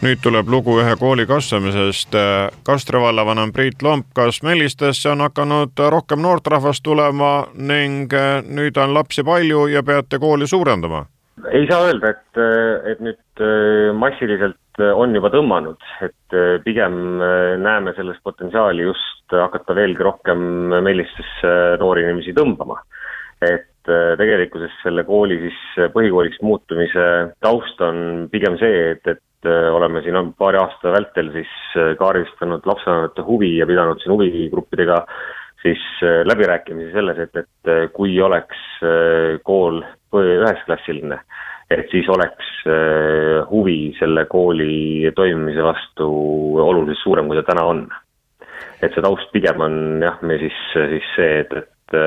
nüüd 0.00 0.20
tuleb 0.24 0.48
lugu 0.48 0.78
ühe 0.80 0.94
kooli 1.00 1.26
kasvamisest. 1.28 2.16
Kastre 2.66 3.00
vallavanem 3.02 3.52
Priit 3.52 3.82
Lomp, 3.84 4.08
kas 4.16 4.40
Mellistesse 4.46 5.10
on 5.12 5.24
hakanud 5.26 5.80
rohkem 5.92 6.22
noortrahvast 6.24 6.84
tulema 6.84 7.32
ning 7.54 8.12
nüüd 8.48 8.80
on 8.80 8.94
lapsi 8.96 9.24
palju 9.26 9.66
ja 9.72 9.84
peate 9.86 10.20
kooli 10.22 10.48
suurendama? 10.48 11.06
ei 11.56 11.64
saa 11.70 11.86
öelda, 11.88 12.10
et, 12.12 12.40
et 12.90 12.98
nüüd 13.00 13.42
massiliselt 13.96 14.82
on 14.92 15.14
juba 15.16 15.30
tõmmanud, 15.32 15.80
et 16.04 16.36
pigem 16.66 16.98
näeme 17.64 17.94
selles 17.96 18.18
potentsiaali 18.24 18.84
just 18.84 19.32
hakata 19.32 19.72
veelgi 19.76 20.04
rohkem 20.04 20.42
Mellistesse 20.84 21.54
noori 21.80 22.04
inimesi 22.04 22.36
tõmbama. 22.36 22.76
et 23.40 23.88
tegelikkuses 24.20 24.74
selle 24.82 25.06
kooli 25.08 25.38
siis 25.40 25.88
põhikooliks 25.94 26.42
muutumise 26.44 27.06
taust 27.40 27.80
on 27.80 28.28
pigem 28.32 28.58
see, 28.60 28.90
et, 28.92 29.06
et 29.08 29.22
oleme 29.48 30.02
siin 30.02 30.32
paari 30.38 30.58
aasta 30.60 30.92
vältel 30.92 31.30
siis 31.32 31.52
äh, 31.76 31.92
kaardistanud 31.98 32.66
lapsevanemate 32.66 33.22
huvi 33.26 33.56
ja 33.58 33.66
pidanud 33.66 34.00
siin 34.02 34.12
huvigruppidega 34.12 35.04
siis 35.62 35.80
äh, 36.02 36.20
läbirääkimisi 36.28 36.92
selles, 36.92 37.18
et, 37.18 37.36
et 37.36 37.92
kui 37.92 38.20
oleks 38.20 38.60
kool 39.44 39.82
üheksklassiline, 40.16 41.20
et 41.70 41.90
siis 41.92 42.08
oleks 42.08 42.46
huvi 43.50 43.94
selle 43.98 44.24
kooli 44.28 45.12
toimimise 45.16 45.62
vastu 45.64 46.08
oluliselt 46.60 47.02
suurem, 47.02 47.28
kui 47.28 47.38
ta 47.38 47.44
täna 47.52 47.64
on. 47.68 47.82
et 48.82 48.94
see 48.94 49.04
taust 49.04 49.28
pigem 49.32 49.60
on 49.60 49.74
jah, 50.02 50.16
me 50.24 50.38
siis, 50.40 50.56
siis 50.72 51.10
see, 51.16 51.40
et, 51.44 51.52
et 51.60 51.98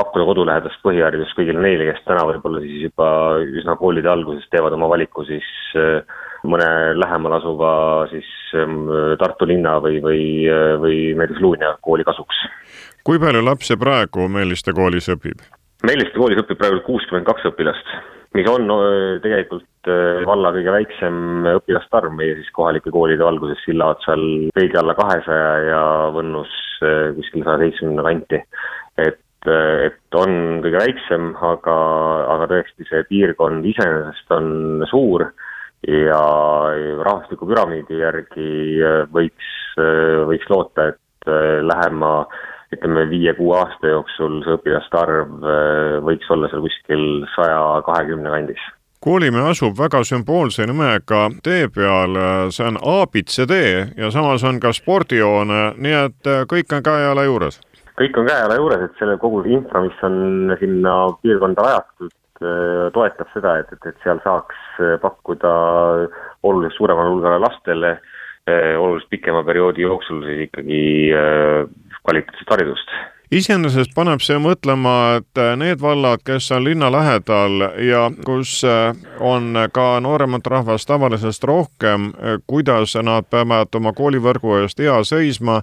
pakkuda 0.00 0.26
kodulähedast 0.28 0.82
põhiharidust 0.84 1.36
kõigile 1.38 1.62
neile, 1.62 1.88
kes 1.90 2.02
täna 2.06 2.24
võib-olla 2.28 2.62
siis 2.64 2.86
juba 2.86 3.08
üsna 3.42 3.76
koolide 3.80 4.10
alguses 4.12 4.46
teevad 4.52 4.76
oma 4.76 4.88
valiku 4.92 5.24
siis 5.28 5.46
äh, 5.78 6.18
mõne 6.48 6.68
lähemal 6.98 7.38
asuva 7.38 7.72
siis 8.12 8.28
ähm, 8.58 8.84
Tartu 9.20 9.48
linna 9.48 9.78
või, 9.82 10.00
või, 10.04 10.22
või 10.80 10.98
näiteks 11.18 11.40
Luunja 11.44 11.74
kooli 11.84 12.06
kasuks. 12.06 12.44
kui 13.04 13.20
palju 13.20 13.42
lapsi 13.44 13.76
praegu 13.80 14.28
Meeliste 14.28 14.72
koolis 14.76 15.10
õpib? 15.12 15.42
Meeliste 15.86 16.18
koolis 16.18 16.40
õpib 16.42 16.60
praegu 16.60 16.82
kuuskümmend 16.84 17.24
kaks 17.28 17.46
õpilast, 17.48 17.92
mis 18.36 18.48
on 18.50 18.68
tegelikult 19.24 19.88
äh, 19.88 20.20
valla 20.28 20.52
kõige 20.56 20.74
väiksem 20.74 21.48
õpilaste 21.56 22.00
arv 22.00 22.12
meie 22.16 22.36
siis 22.38 22.50
kohalike 22.56 22.92
koolide 22.92 23.24
valguses 23.24 23.62
silla 23.64 23.92
otsal 23.94 24.22
veidi 24.56 24.76
alla 24.80 24.94
kahesaja 24.98 25.50
ja 25.70 25.82
Võnnus 26.14 26.52
äh, 26.84 27.10
kuskil 27.16 27.46
saja 27.46 27.64
seitsmekümne 27.64 28.06
kanti. 28.06 28.42
et 29.00 29.48
äh, 29.48 29.86
et 29.88 30.18
on 30.20 30.60
kõige 30.60 30.82
väiksem, 30.82 31.30
aga, 31.40 31.76
aga 32.34 32.48
tõesti 32.50 32.84
see 32.90 33.06
piirkond 33.08 33.64
iseenesest 33.72 34.36
on 34.36 34.84
suur 34.90 35.30
ja 35.88 36.22
rahvastikupüramiidi 37.04 38.00
järgi 38.00 38.48
äh, 38.84 39.04
võiks, 39.12 39.52
äh, 39.80 40.20
võiks 40.28 40.50
loota, 40.52 40.90
et 40.92 41.28
äh, 41.28 41.60
lähema 41.64 42.26
ütleme, 42.70 43.06
viie-kuue 43.10 43.56
aasta 43.58 43.88
jooksul 43.90 44.42
see 44.44 44.58
õpilaste 44.58 44.98
arv 45.00 45.32
võiks 46.06 46.28
olla 46.30 46.50
seal 46.52 46.62
kuskil 46.62 47.06
saja 47.34 47.80
kahekümne 47.88 48.30
kandis 48.30 48.62
koolimäe 49.02 49.48
asub 49.50 49.74
väga 49.78 50.04
sümboolse 50.04 50.68
nimega 50.68 51.24
tee 51.42 51.66
peal, 51.72 52.14
see 52.52 52.68
on 52.68 52.76
abcd 52.78 53.56
ja 53.96 54.12
samas 54.14 54.44
on 54.44 54.60
ka 54.62 54.70
spordihoone, 54.76 55.62
nii 55.80 55.96
et 56.04 56.30
kõik 56.52 56.76
on 56.76 56.84
käe-jala 56.86 57.24
juures? 57.26 57.58
kõik 57.98 58.22
on 58.22 58.28
käe-jala 58.28 58.60
juures, 58.60 58.86
et 58.86 59.02
selle 59.02 59.16
kogu 59.18 59.42
infra, 59.50 59.82
mis 59.82 60.04
on 60.06 60.54
sinna 60.60 60.94
piirkonda 61.24 61.66
rajatud, 61.66 62.14
toetab 62.94 63.28
seda, 63.34 63.58
et, 63.60 63.72
et, 63.74 63.86
et 63.90 64.04
seal 64.04 64.20
saaks 64.24 64.58
äh, 64.80 64.96
pakkuda 65.02 65.52
oluliselt 66.42 66.78
suuremale 66.78 67.12
hulgale 67.12 67.40
lastele 67.42 67.90
äh, 68.48 68.74
oluliselt 68.80 69.10
pikema 69.12 69.44
perioodi 69.44 69.84
jooksul 69.84 70.22
siis 70.24 70.46
ikkagi 70.48 70.82
kvaliteetset 72.00 72.54
haridust 72.54 72.94
iseenesest 73.30 73.94
paneb 73.94 74.22
see 74.24 74.38
mõtlema, 74.42 75.20
et 75.20 75.40
need 75.60 75.80
vallad, 75.82 76.22
kes 76.26 76.50
on 76.56 76.64
linna 76.66 76.90
lähedal 76.92 77.64
ja 77.86 78.08
kus 78.26 78.60
on 79.20 79.54
ka 79.72 79.86
nooremat 80.02 80.46
rahvast 80.46 80.88
tavalisest 80.90 81.44
rohkem, 81.44 82.10
kuidas 82.50 82.96
nad 83.02 83.28
peavad 83.30 83.74
oma 83.78 83.94
koolivõrgu 83.96 84.60
eest 84.60 84.82
hea 84.82 84.98
seisma? 85.04 85.60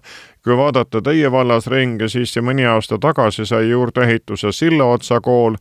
Kui 0.48 0.56
vaadata 0.56 1.02
teie 1.04 1.28
vallas 1.32 1.68
ringi, 1.68 2.08
siis 2.08 2.38
mõni 2.40 2.64
aasta 2.64 2.96
tagasi 3.04 3.44
sai 3.46 3.68
juurdeehituse 3.68 4.54
Sillaotsa 4.56 5.20
kool, 5.20 5.58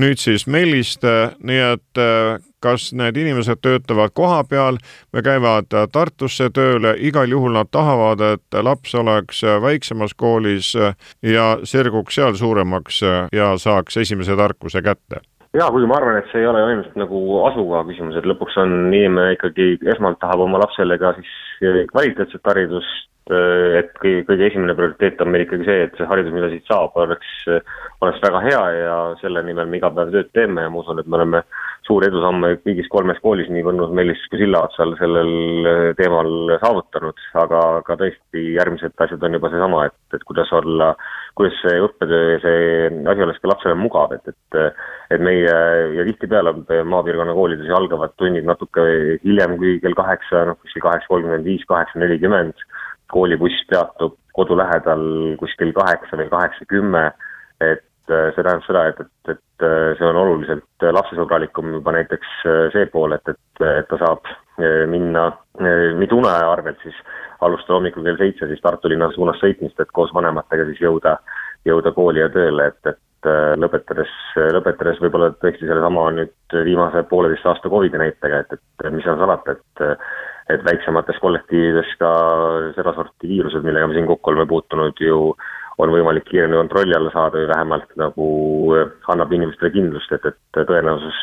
nüüd 0.00 0.16
siis 0.16 0.46
Melliste, 0.48 1.34
nii 1.44 1.60
et 1.74 2.00
äh, 2.00 2.40
kas 2.62 2.90
need 2.96 3.16
inimesed 3.16 3.62
töötavad 3.62 4.14
kohapeal 4.14 4.78
või 5.14 5.24
käivad 5.26 5.70
Tartusse 5.92 6.50
tööle, 6.54 6.94
igal 6.98 7.30
juhul 7.30 7.56
nad 7.56 7.70
tahavad, 7.70 8.20
et 8.20 8.60
laps 8.62 8.94
oleks 8.94 9.42
väiksemas 9.62 10.14
koolis 10.14 10.74
ja 11.22 11.46
sirguks 11.64 12.14
seal 12.20 12.36
suuremaks 12.38 13.02
ja 13.32 13.52
saaks 13.58 13.96
esimese 13.96 14.36
tarkuse 14.36 14.82
kätte. 14.82 15.24
Jaa, 15.56 15.70
kuigi 15.74 15.88
ma 15.90 15.96
arvan, 15.98 16.20
et 16.20 16.28
see 16.30 16.44
ei 16.44 16.46
ole 16.46 16.62
ainult 16.62 16.94
nagu 16.94 17.20
asukoha 17.48 17.82
küsimus, 17.88 18.18
et 18.20 18.26
lõpuks 18.28 18.54
on 18.62 18.74
inimene 18.92 19.34
ikkagi 19.34 19.72
esmalt 19.94 20.20
tahab 20.22 20.44
oma 20.44 20.60
lapsele 20.62 20.98
ka 21.00 21.16
siis 21.16 21.88
kvaliteetset 21.90 22.46
haridust, 22.46 23.10
Äh, 23.30 23.78
et 23.78 23.90
kõige, 24.02 24.24
kõige 24.26 24.48
esimene 24.48 24.74
prioriteet 24.74 25.20
on 25.22 25.28
meil 25.30 25.44
ikkagi 25.44 25.66
see, 25.68 25.82
et 25.86 25.98
see 25.98 26.06
haridus, 26.08 26.32
mida 26.34 26.48
siit 26.50 26.66
saab, 26.66 26.96
oleks, 26.98 27.34
oleks 28.02 28.22
väga 28.24 28.40
hea 28.46 28.62
ja 28.74 28.96
selle 29.20 29.44
nimel 29.46 29.68
me 29.70 29.78
iga 29.78 29.90
päev 29.94 30.10
tööd 30.14 30.32
teeme 30.34 30.64
ja 30.64 30.72
ma 30.72 30.80
usun, 30.80 30.98
et 30.98 31.06
me 31.06 31.18
oleme 31.20 31.42
suuri 31.90 32.06
edusamme 32.06 32.52
kõigis 32.62 32.88
kolmes 32.92 33.18
koolis, 33.24 33.48
nii 33.50 33.64
Võnnus, 33.66 33.90
Mellis 33.96 34.20
kui 34.30 34.38
Sillaotsal 34.38 34.94
sellel 35.00 35.32
äh, 35.66 35.80
teemal 35.98 36.30
saavutanud, 36.62 37.18
aga 37.42 37.62
ka 37.86 37.96
tõesti 37.98 38.44
järgmised 38.54 38.94
asjad 39.02 39.26
on 39.26 39.34
juba 39.34 39.50
seesama, 39.50 39.88
et, 39.90 39.96
et 40.14 40.26
kuidas 40.28 40.52
olla, 40.54 40.92
kuidas 41.38 41.58
see 41.64 41.82
õppetöö 41.82 42.36
ja 42.36 42.38
see 42.44 42.62
asi 43.10 43.26
oleks 43.26 43.42
ka 43.42 43.50
lapsele 43.50 43.78
mugav, 43.80 44.14
et, 44.14 44.30
et 44.30 44.60
et 45.10 45.22
meie 45.26 45.54
ja 45.96 46.06
tihtipeale 46.06 46.54
maapiirkonna 46.86 47.34
koolides 47.34 47.70
algavad 47.74 48.14
tunnid 48.20 48.46
natuke 48.46 48.84
hiljem 49.24 49.56
kui 49.58 49.78
kell 49.82 49.98
kaheksa, 49.98 50.44
noh 50.46 50.58
kuskil 50.62 50.84
kaheksa 50.84 51.10
kolmkümmend 51.10 51.48
viis, 51.48 51.66
kaheksa 51.66 51.98
nelikümmend. 51.98 52.62
Koolibuss 53.10 53.64
peatub 53.66 54.14
kodu 54.38 54.54
lähedal 54.54 55.02
kuskil 55.40 55.72
kaheksa 55.74 56.20
või 56.20 56.28
kaheksa 56.30 56.68
kümme, 56.70 57.08
et 57.58 57.82
see 58.10 58.44
tähendab 58.44 58.66
seda, 58.66 58.84
et, 58.90 59.00
et, 59.00 59.32
et 59.34 59.66
äh, 59.66 59.92
see 59.98 60.06
on 60.08 60.18
oluliselt 60.20 60.86
lapsesõbralikum 60.98 61.74
juba 61.78 61.94
näiteks 61.96 62.32
äh, 62.46 62.62
see 62.74 62.86
pool, 62.92 63.16
et, 63.16 63.32
et, 63.32 63.64
et 63.66 63.90
ta 63.90 64.00
saab 64.04 64.30
minna 64.90 65.30
mitte 65.96 66.12
une 66.12 66.28
arvelt 66.28 66.82
siis 66.84 66.96
alustada 67.40 67.78
hommikul 67.78 68.04
kell 68.04 68.18
seitse 68.20 68.44
siis 68.50 68.60
Tartu 68.60 68.90
linna 68.92 69.06
suunas 69.14 69.38
sõitmist, 69.40 69.78
et 69.80 69.94
koos 69.96 70.12
vanematega 70.12 70.66
siis 70.68 70.82
jõuda, 70.84 71.14
jõuda 71.64 71.94
kooli 71.96 72.20
ja 72.20 72.26
tööle, 72.34 72.66
et, 72.68 72.90
et 72.92 73.30
lõpetades, 73.62 74.12
lõpetades 74.52 75.00
võib-olla 75.00 75.30
tõesti 75.40 75.64
sellesama 75.64 76.04
nüüd 76.18 76.58
viimase 76.68 77.06
pooleteist 77.08 77.48
aasta 77.48 77.72
Covidi 77.72 78.02
näitega, 78.02 78.42
et, 78.44 78.60
et 78.84 78.92
mis 78.92 79.06
seal 79.06 79.16
salata, 79.22 79.56
et 79.56 80.04
et 80.54 80.64
väiksemates 80.66 81.18
kollektiivides 81.22 81.92
ka 82.00 82.10
sedasorti 82.76 83.28
viirused, 83.30 83.64
millega 83.66 83.88
me 83.90 83.96
siin 83.96 84.08
kokku 84.08 84.32
oleme 84.32 84.48
puutunud, 84.50 84.98
ju 85.00 85.34
on 85.80 85.92
võimalik 85.94 86.28
kiiremini 86.28 86.60
kontrolli 86.60 86.96
alla 86.96 87.12
saada 87.14 87.40
või 87.40 87.48
vähemalt 87.50 87.96
nagu 88.00 88.28
annab 89.12 89.32
inimestele 89.32 89.72
kindlust, 89.74 90.12
et, 90.12 90.30
et 90.30 90.68
tõenäosus 90.68 91.18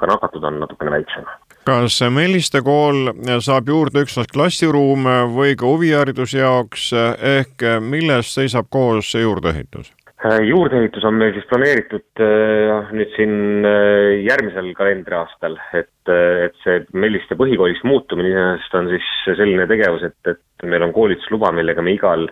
ka 0.00 0.10
nakatuda 0.10 0.50
on 0.50 0.60
natukene 0.64 0.94
väiksem. 0.96 1.26
kas 1.68 2.00
Melliste 2.10 2.62
kool 2.66 3.12
saab 3.40 3.70
juurde 3.70 4.02
üksnes 4.02 4.30
klassiruume 4.32 5.22
või 5.36 5.56
ka 5.56 5.70
huvihariduse 5.70 6.42
jaoks 6.42 6.90
ehk 7.36 7.66
milles 7.80 8.34
seisab 8.34 8.70
koos 8.70 9.12
see 9.14 9.22
juurdeehitus? 9.22 9.92
Äh, 10.22 10.44
juurdeehitus 10.46 11.02
on 11.08 11.16
meil 11.18 11.32
siis 11.34 11.46
planeeritud 11.50 12.20
äh, 12.22 12.90
nüüd 12.94 13.10
siin 13.16 13.64
äh, 13.66 14.20
järgmisel 14.22 14.68
kalendriaastal, 14.78 15.56
et, 15.74 16.12
et 16.12 16.54
see 16.62 16.76
Melliste 16.94 17.34
põhikooliks 17.40 17.82
muutumine 17.90 18.30
iseenesest 18.30 18.76
on 18.78 18.90
siis 18.92 19.08
selline 19.26 19.66
tegevus, 19.66 20.04
et, 20.06 20.30
et 20.30 20.68
meil 20.70 20.86
on 20.86 20.94
koolitusluba, 20.94 21.50
millega 21.56 21.82
me 21.82 21.96
igal 21.96 22.28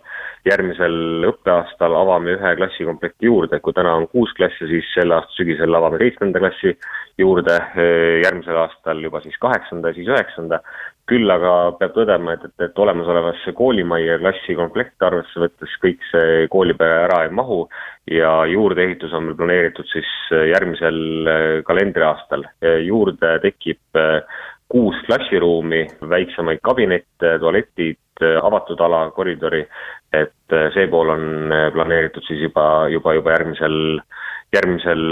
järgmisel 0.46 1.26
õppeaastal 1.32 1.96
avame 1.98 2.36
ühe 2.36 2.52
klassikomplekti 2.60 3.26
juurde, 3.26 3.58
kui 3.58 3.74
täna 3.74 3.96
on 3.98 4.06
kuus 4.14 4.30
klassi, 4.38 4.70
siis 4.70 4.86
selle 4.94 5.18
aasta 5.18 5.34
sügisel 5.40 5.74
avame 5.74 5.98
seitsmenda 5.98 6.44
klassi 6.44 6.76
juurde, 7.18 7.58
järgmisel 8.22 8.62
aastal 8.68 9.02
juba 9.02 9.18
siis 9.26 9.34
kaheksanda 9.42 9.90
ja 9.90 9.98
siis 9.98 10.14
üheksanda 10.14 10.62
küll 11.10 11.30
aga 11.32 11.52
peab 11.80 11.94
tõdema, 11.96 12.36
et, 12.36 12.44
et, 12.46 12.66
et 12.68 12.78
olemasolevasse 12.84 13.54
koolimajja 13.58 14.18
klassi 14.22 14.56
komplekti 14.58 15.06
arvesse 15.06 15.42
võttes 15.42 15.74
kõik 15.82 16.04
see 16.10 16.46
koolipere 16.52 17.04
ära 17.06 17.24
ei 17.26 17.34
mahu 17.34 17.64
ja 18.10 18.44
juurdeehitus 18.50 19.12
on 19.16 19.26
meil 19.28 19.38
planeeritud 19.38 19.88
siis 19.90 20.10
järgmisel 20.52 21.00
äh, 21.30 21.48
kalendriaastal. 21.66 22.46
juurde 22.86 23.36
tekib 23.42 23.98
äh, 23.98 24.22
kuus 24.70 24.98
klassiruumi, 25.06 25.86
väiksemaid 26.08 26.62
kabinette, 26.62 27.38
tualetid, 27.42 28.00
äh, 28.22 28.38
avatud 28.42 28.80
ala, 28.80 29.08
koridori, 29.14 29.64
et 30.14 30.58
see 30.74 30.86
pool 30.90 31.10
on 31.14 31.54
planeeritud 31.74 32.26
siis 32.26 32.42
juba, 32.42 32.88
juba, 32.90 33.14
juba 33.14 33.36
järgmisel, 33.36 33.76
järgmisel 34.54 35.04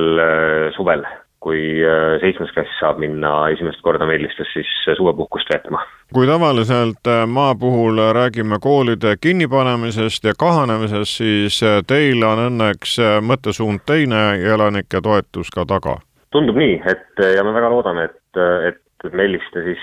suvel 0.74 1.04
kui 1.48 1.80
äh, 1.80 2.18
seitsmes 2.22 2.52
klass 2.52 2.72
saab 2.80 3.00
minna 3.00 3.32
esimest 3.54 3.80
korda 3.84 4.06
Mellistes 4.08 4.50
siis 4.52 4.68
suvepuhkust 4.84 5.48
veetma. 5.52 5.80
kui 6.14 6.26
tavaliselt 6.28 7.08
äh, 7.08 7.24
maa 7.26 7.54
puhul 7.54 8.00
räägime 8.16 8.58
koolide 8.60 9.16
kinnipanemisest 9.20 10.24
ja 10.24 10.34
kahanemisest, 10.38 11.22
siis 11.22 11.62
äh, 11.62 11.80
teil 11.86 12.24
on 12.24 12.44
õnneks 12.48 12.98
mõttesuund 13.30 13.86
teine 13.86 14.20
ja 14.42 14.58
elanike 14.58 15.00
toetus 15.04 15.52
ka 15.54 15.64
taga? 15.68 15.98
tundub 16.32 16.60
nii, 16.60 16.76
et 16.84 17.24
ja 17.36 17.44
me 17.44 17.56
väga 17.56 17.72
loodame, 17.72 18.10
et, 18.10 18.42
et 18.68 18.84
Melliste 19.14 19.60
siis 19.62 19.82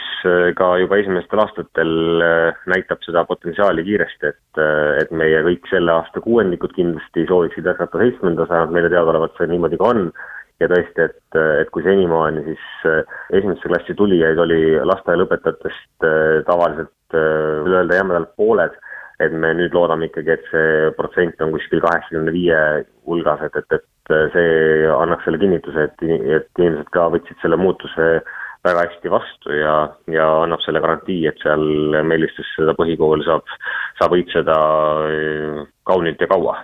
ka 0.59 0.65
juba 0.81 0.97
esimestel 0.99 1.39
aastatel 1.39 1.91
näitab 2.67 2.99
seda 3.05 3.23
potentsiaali 3.25 3.85
kiiresti, 3.87 4.27
et, 4.27 4.59
et 4.99 5.13
meie 5.15 5.39
kõik 5.45 5.69
selle 5.71 5.93
aasta 5.93 6.19
kuuendikud 6.21 6.75
kindlasti 6.75 7.23
sooviksid 7.29 7.65
jätkata 7.65 8.01
seitsmendas, 8.01 8.51
vähemalt 8.51 8.75
meile 8.75 8.91
teadaolevalt 8.91 9.39
see 9.39 9.47
niimoodi 9.53 9.79
ka 9.79 9.93
on 9.93 10.09
ja 10.63 10.69
tõesti, 10.71 11.07
et, 11.09 11.37
et 11.61 11.71
kui 11.73 11.83
senimaani 11.85 12.45
siis 12.45 12.65
äh, 12.89 13.17
esimesse 13.35 13.69
klassi 13.71 13.95
tulijaid 13.99 14.39
oli 14.39 14.59
lasteaialõpetajatest 14.91 16.07
äh, 16.07 16.41
tavaliselt 16.47 16.91
üle 17.15 17.81
öelda 17.81 17.99
jämedalt 17.99 18.31
pooled, 18.39 18.73
et 19.23 19.31
me 19.31 19.53
nüüd 19.55 19.75
loodame 19.75 20.09
ikkagi, 20.09 20.33
et 20.33 20.47
see 20.51 20.89
protsent 20.97 21.43
on 21.43 21.53
kuskil 21.55 21.83
kaheksakümne 21.83 22.33
viie 22.35 22.57
hulgas, 23.07 23.45
et, 23.45 23.55
et, 23.61 23.77
et 23.77 24.15
see 24.33 24.89
annaks 24.91 25.23
selle 25.27 25.39
kinnituse, 25.39 25.85
et, 25.87 26.03
et 26.39 26.63
inimesed 26.63 26.89
ka 26.95 27.07
võtsid 27.13 27.39
selle 27.43 27.59
muutuse 27.61 28.09
väga 28.65 28.83
hästi 28.87 29.11
vastu 29.13 29.53
ja, 29.53 29.75
ja 30.11 30.27
annab 30.43 30.63
selle 30.65 30.81
garantii, 30.83 31.21
et 31.29 31.41
seal 31.43 31.63
Mellistes 32.09 32.49
seda 32.57 32.73
põhikooli 32.77 33.27
saab, 33.27 33.45
saab 34.01 34.17
õitseda 34.17 34.55
kaunilt 35.87 36.25
ja 36.25 36.31
kaua 36.31 36.57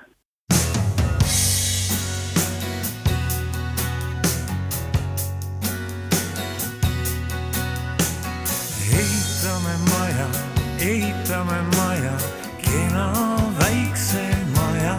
ehitame 11.42 11.62
maja, 11.78 12.14
kena 12.62 13.14
väikse 13.60 14.26
maja. 14.56 14.98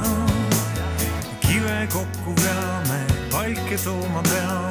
kive 1.40 1.86
kokku 1.92 2.34
peame, 2.34 3.00
palke 3.30 3.76
tooma 3.84 4.22
peame 4.22 4.61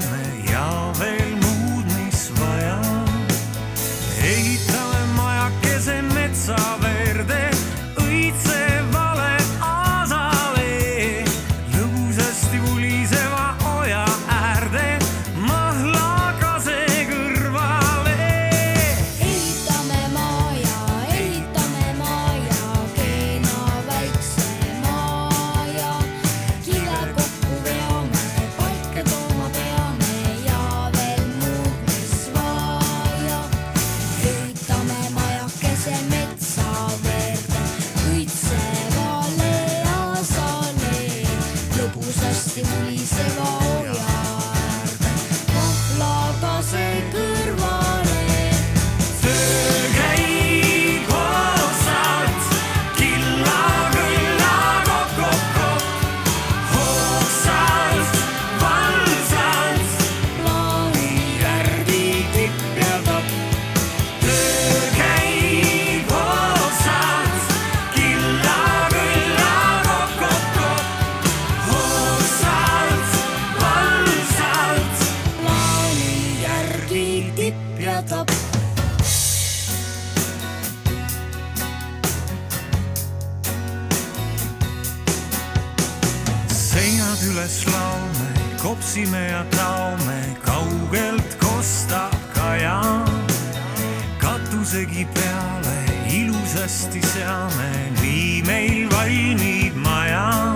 meil 99.01 99.37
valmib 99.37 99.75
maja. 99.75 100.53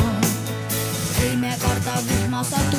ei 1.23 1.35
me 1.35 1.53
karda 1.61 1.95
vihma, 2.07 2.43
sadu 2.43 2.74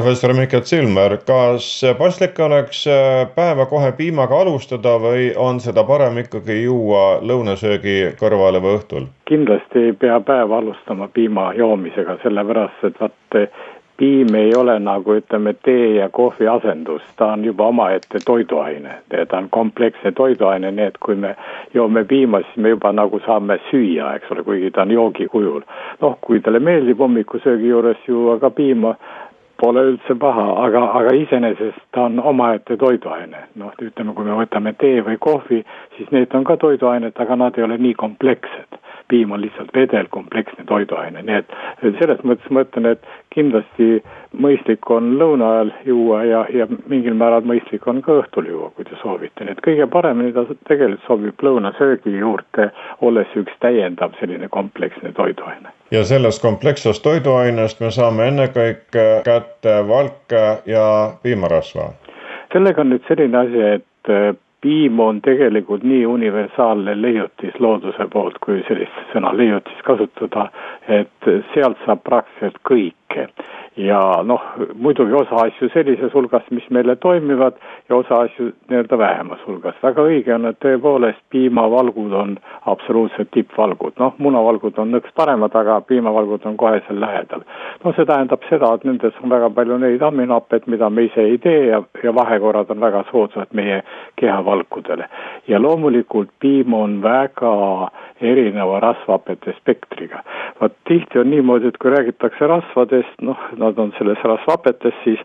professor 0.00 0.32
Mikkel 0.32 0.62
Silmer, 0.64 1.18
kas 1.28 1.66
paslik 1.98 2.38
oleks 2.40 2.86
äh, 2.88 3.26
päeva 3.34 3.66
kohe 3.68 3.90
piimaga 3.98 4.38
alustada 4.40 4.94
või 5.02 5.26
on 5.36 5.60
seda 5.60 5.84
parem 5.84 6.16
ikkagi 6.22 6.62
juua 6.62 7.18
lõunasöögi 7.20 8.14
kõrvale 8.20 8.62
või 8.64 8.78
õhtul? 8.78 9.10
kindlasti 9.28 9.90
ei 9.90 9.92
pea 9.92 10.16
päeva 10.24 10.62
alustama 10.62 11.10
piima 11.12 11.50
joomisega, 11.58 12.16
sellepärast 12.22 12.88
et 12.88 12.96
vaat 13.02 13.36
piim 14.00 14.34
ei 14.34 14.54
ole 14.56 14.78
nagu 14.80 15.18
ütleme, 15.20 15.52
tee 15.64 15.94
ja 15.98 16.08
kohvi 16.08 16.48
asendus, 16.48 17.04
ta 17.20 17.34
on 17.34 17.44
juba 17.44 17.66
omaette 17.68 18.18
toiduaine. 18.24 18.94
ta 19.28 19.38
on 19.38 19.48
kompleksne 19.50 20.12
toiduaine, 20.16 20.70
nii 20.70 20.86
et 20.88 20.96
kui 21.04 21.14
me 21.14 21.34
joome 21.74 22.04
piima, 22.04 22.40
siis 22.40 22.56
me 22.56 22.72
juba 22.72 22.92
nagu 22.96 23.20
saame 23.26 23.58
süüa, 23.68 24.14
eks 24.16 24.32
ole, 24.32 24.42
kuigi 24.48 24.70
ta 24.70 24.82
on 24.88 24.96
joogi 24.96 25.28
kujul. 25.28 25.60
noh, 26.00 26.18
kui 26.20 26.40
talle 26.40 26.58
meeldib 26.58 26.98
hommikusöögi 27.04 27.68
juures 27.68 28.08
juua 28.08 28.38
ka 28.40 28.50
piima, 28.50 28.94
pole 29.60 29.82
üldse 29.92 30.16
paha, 30.18 30.46
aga, 30.64 30.82
aga 31.00 31.14
iseenesest 31.20 31.80
ta 31.94 32.06
on 32.08 32.20
omaette 32.32 32.76
toiduaine. 32.80 33.44
noh, 33.60 33.72
ütleme, 33.82 34.14
kui 34.16 34.24
me 34.24 34.36
võtame 34.38 34.72
tee 34.80 35.02
või 35.06 35.18
kohvi, 35.20 35.62
siis 35.96 36.10
need 36.14 36.34
on 36.34 36.46
ka 36.48 36.56
toiduained, 36.56 37.16
aga 37.24 37.36
nad 37.36 37.58
ei 37.58 37.66
ole 37.68 37.78
nii 37.78 37.94
komplekssed. 38.00 38.79
Piim 39.10 39.32
on 39.34 39.42
lihtsalt 39.42 39.72
vedel 39.74 40.08
kompleksne 40.14 40.64
toiduaine, 40.68 41.22
nii 41.26 41.40
et 41.42 41.54
selles 41.98 42.22
mõttes 42.26 42.50
ma 42.54 42.64
ütlen, 42.64 42.86
et 42.94 43.06
kindlasti 43.34 44.00
mõistlik 44.44 44.90
on 44.94 45.12
lõuna 45.20 45.50
ajal 45.54 45.72
juua 45.86 46.22
ja, 46.24 46.42
ja 46.54 46.66
mingil 46.90 47.16
määral 47.18 47.46
mõistlik 47.46 47.86
on 47.90 48.02
ka 48.06 48.20
õhtul 48.22 48.48
juua, 48.50 48.70
kui 48.76 48.86
te 48.88 48.98
soovite, 49.02 49.44
nii 49.44 49.56
et 49.56 49.62
kõige 49.66 49.88
paremini 49.90 50.34
ta 50.36 50.46
tegelikult 50.70 51.06
sobib 51.06 51.44
lõunasöögi 51.46 52.14
juurde, 52.18 52.70
olles 53.06 53.38
üks 53.38 53.56
täiendav 53.64 54.14
selline 54.20 54.48
kompleksne 54.48 55.12
toiduaine. 55.16 55.74
Ja 55.90 56.04
sellest 56.06 56.42
komplekssest 56.42 57.02
toiduainest 57.02 57.80
me 57.82 57.90
saame 57.94 58.28
ennekõike 58.30 59.08
kätte 59.26 59.80
valke 59.88 60.44
ja 60.66 60.86
piimarasva. 61.22 61.90
sellega 62.52 62.82
on 62.82 62.94
nüüd 62.94 63.04
selline 63.08 63.38
asi, 63.38 63.66
et 63.78 64.40
piim 64.60 65.00
on 65.00 65.20
tegelikult 65.24 65.82
nii 65.82 66.06
universaalne 66.06 66.94
leiutis 67.02 67.56
looduse 67.60 68.06
poolt, 68.12 68.38
kui 68.44 68.62
sellist 68.68 68.98
sõna 69.12 69.32
leiutis 69.36 69.80
kasutada, 69.86 70.48
et 70.88 71.30
sealt 71.54 71.80
saab 71.86 72.02
praktiliselt 72.04 72.60
kõike 72.68 73.28
ja 73.76 74.22
noh, 74.26 74.42
muidugi 74.74 75.14
osa 75.14 75.44
asju 75.46 75.68
sellises 75.72 76.12
hulgas, 76.14 76.46
mis 76.50 76.66
meile 76.74 76.96
toimivad 76.96 77.54
ja 77.88 77.96
osa 77.96 78.20
asju 78.26 78.50
nii-öelda 78.68 78.98
vähemas 78.98 79.40
hulgas. 79.46 79.74
väga 79.82 80.02
õige 80.02 80.34
on, 80.34 80.46
et 80.50 80.58
tõepoolest 80.64 81.22
piimavalgud 81.30 82.12
on 82.12 82.36
absoluutselt 82.66 83.30
tippvalgud, 83.30 83.94
noh, 84.02 84.14
munavalgud 84.18 84.78
on 84.78 84.90
nõks 84.96 85.14
paremad, 85.14 85.54
aga 85.54 85.80
piimavalgud 85.86 86.46
on 86.50 86.56
kohe 86.56 86.82
seal 86.86 87.00
lähedal. 87.00 87.46
no 87.84 87.92
see 87.96 88.06
tähendab 88.06 88.42
seda, 88.50 88.74
et 88.74 88.84
nendes 88.84 89.22
on 89.22 89.30
väga 89.30 89.50
palju 89.54 89.78
neid 89.78 90.02
aminohappeid, 90.02 90.66
mida 90.66 90.90
me 90.90 91.06
ise 91.06 91.22
ei 91.30 91.38
tee 91.38 91.66
ja, 91.70 91.82
ja 92.02 92.14
vahekorrad 92.14 92.70
on 92.70 92.80
väga 92.80 93.04
soodsad 93.10 93.54
meie 93.54 93.82
kehavalkudele. 94.16 95.08
ja 95.48 95.62
loomulikult 95.62 96.30
piim 96.40 96.74
on 96.74 97.02
väga 97.02 97.54
erineva 98.20 98.80
rasvhapete 98.80 99.54
spektriga. 99.60 100.22
vot 100.60 100.72
tihti 100.88 101.18
on 101.18 101.30
niimoodi, 101.30 101.68
et 101.68 101.78
kui 101.78 101.90
räägitakse 101.90 102.46
rasvadest, 102.46 103.20
noh, 103.22 103.38
nad 103.70 103.78
on 103.78 103.94
selles 103.98 104.22
rasvhapetes, 104.26 104.94
siis 105.04 105.22